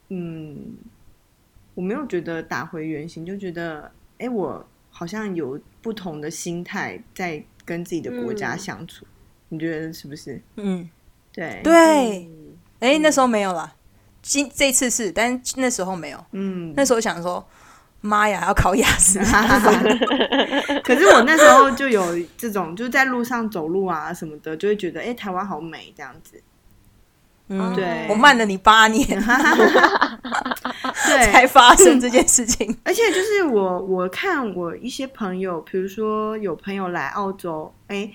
[0.09, 0.77] 嗯，
[1.75, 3.83] 我没有觉得打回原形，就觉得
[4.19, 8.59] 哎，诶我好像有不同的心态在跟自己的国家嗯。
[8.59, 9.07] 相处，
[9.49, 10.41] 你觉得是不是？
[10.57, 10.89] 嗯，
[11.33, 12.31] 对，对，
[12.81, 13.75] 哎，那时候没有了，
[14.21, 16.25] 今这次是，但那时候没有。
[16.33, 17.47] 嗯，那时候想说，
[18.03, 19.19] 妈呀，还要考雅思，
[20.85, 22.05] 可是我那时候就有
[22.37, 26.43] 这种，就是在路上走路啊什么的，就会觉得哎、诶台湾好美这样子。
[27.49, 28.07] 嗯，对。
[28.09, 29.07] 我慢了你八年。
[31.07, 32.77] 对，才发生这件事情。
[32.85, 38.11] 而且就是我我看我一些朋友，比如说有朋友来澳洲，哎，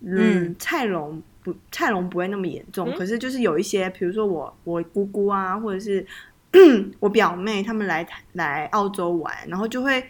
[0.00, 0.56] 嗯，嗯。
[0.58, 2.98] 菜笼不菜龙不会那么严重，嗯。
[2.98, 6.04] 可是就是有一些，比如说我我姑姑啊，或者是
[7.00, 10.04] 我表妹他们来台来澳洲玩，然后就会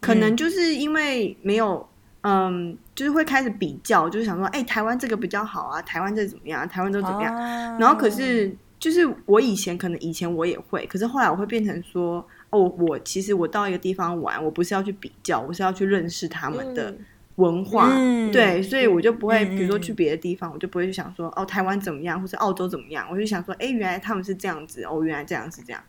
[0.00, 1.88] 可能就是因为没有。
[2.24, 6.68] 嗯，就是会开始比较，就是想说，哎、台湾这个比较好啊，台湾这怎么样？
[6.68, 7.34] 台湾都怎么样？
[7.34, 16.94] 啊然后可是就是我以前可能以前我也会，可是后来我会变成说，哦，我其实我到一个地方玩，我不是要去比较，我是要去认识他们的
[17.42, 25.82] 文化，嗯对，所以我就不会，嗯比如说去别的地方，我就不会去想说，哦，台湾怎么样，或是澳洲怎么样，我就想说，哎，原来他们是这样子，哦，原来这样是这样，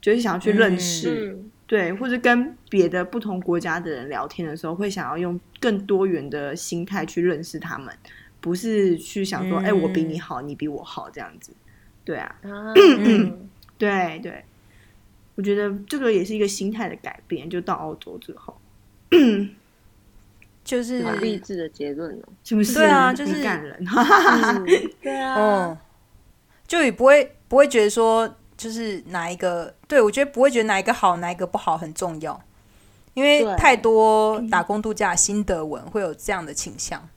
[0.00, 7.94] 就是想要去认识，嗯对，或者跟别的不同国家的人聊天的时候，会想要用更多元的心态去认识他们，
[8.40, 11.52] 不是去想说，哎、嗯我比你好，你比我好这样子。
[12.04, 12.34] 对啊，
[13.78, 14.44] 对对，
[15.36, 17.48] 我觉得这个也是一个心态的改变。
[17.48, 18.60] 就到澳洲之后，
[20.64, 22.28] 就是好励志的结论哦。
[22.44, 22.74] 是不是？
[22.74, 23.76] 对啊就是感人。
[23.84, 24.66] 嗯
[25.02, 25.78] 对啊， 哦，
[26.66, 32.40] 就也不会不会觉得说，就是哪一个，对我觉得不会觉得哪一个好，哪一个不好很重要，
[33.14, 37.08] 因为太多打工度假的心得文会有这样的倾向，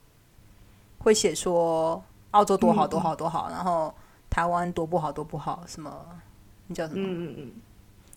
[0.97, 3.93] 会写说澳洲多好多好多好，然后
[4.29, 6.05] 台湾多不好多不好，什么
[6.67, 6.99] 那叫什么？
[6.99, 7.51] 嗯嗯嗯，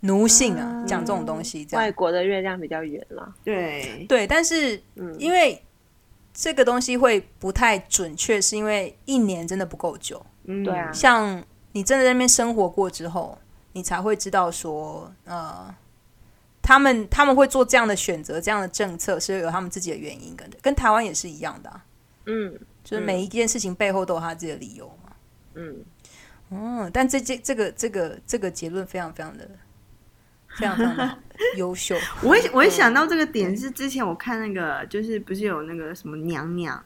[0.01, 3.35] 奴性啊，讲这种东西这样外国的月亮比较圆了。
[3.45, 5.61] 对，对，但是嗯，因为
[6.33, 10.25] 这个东西会不太准确，是因为一年真的不够久。
[10.45, 13.37] 嗯对啊像你真的在那边生活过之后，
[13.73, 15.75] 你才会知道说，呃，
[16.63, 21.85] 他们他们会做这样的选择，这样的政策是有他们自己的原因跟跟台湾也是一样的、啊。
[22.27, 25.13] 嗯，就是每一件事情背后都有他自己的理由嘛。
[25.55, 25.77] 嗯，
[26.51, 29.49] 嗯，但这这这个这个这个结论非常非常的
[30.59, 31.19] 非常非常的
[31.57, 31.97] 优秀。
[32.23, 36.83] 我会我会想到这个点是之前我看那个就是不是有那个什么娘娘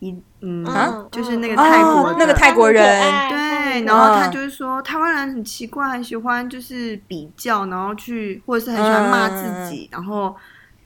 [0.00, 1.06] 一嗯啊？
[1.10, 2.84] 就是那个泰国、哦那个泰国人。
[3.28, 4.30] 对，然后他嗯。
[4.30, 10.34] 就是说台湾人很奇怪，很喜欢就是比较，然后去或者是很喜欢骂自己，然后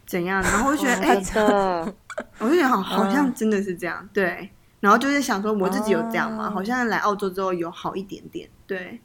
[0.06, 1.14] 怎样，然后我就觉得哎、
[2.38, 4.50] 我就觉得好好像真的是这样，对。
[4.80, 6.48] 然后就是想说我自己有这样吗？
[6.48, 6.50] 哦。
[6.50, 9.00] 好像来澳洲之后有好一点点，对。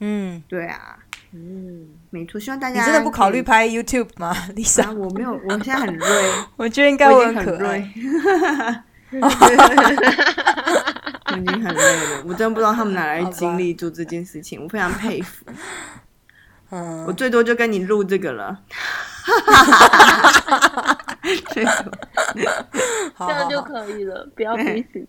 [0.00, 0.98] 嗯，对啊，
[1.36, 2.38] 嗯，没错。
[2.40, 4.94] 希望大家你真的不考虑拍 YouTube 吗啊？，Lisa？
[4.94, 6.06] 我没有，我现在很锐，
[6.56, 7.90] 我觉得应该我很可爱。
[9.14, 9.28] 我
[11.36, 15.44] 已经很累了，我真的不知道他们哪来精力做这件事情，我非常佩服。
[16.70, 18.58] 嗯我，最多就跟你录这个了，
[21.52, 21.72] 最多
[23.18, 25.06] 这样就可以了，不要逼死自己，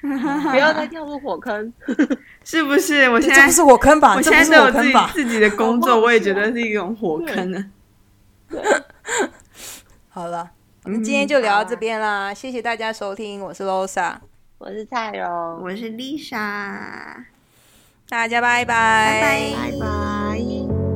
[0.50, 1.72] 不要再跳入火坑。
[2.44, 3.08] 是不是？
[3.10, 4.14] 我现在这不是火坑吧？
[4.16, 4.92] 我现在都有自己？
[5.12, 7.64] 自己的工作， 我也觉得是一种火坑呢。
[10.08, 10.50] 好了，
[10.84, 14.14] 我们今天就聊到这边啦，谢谢大家收听，我是 Losa，
[14.58, 16.36] 我是蔡荣，我是 Lisa，
[18.08, 20.87] 大家拜拜，拜拜拜拜。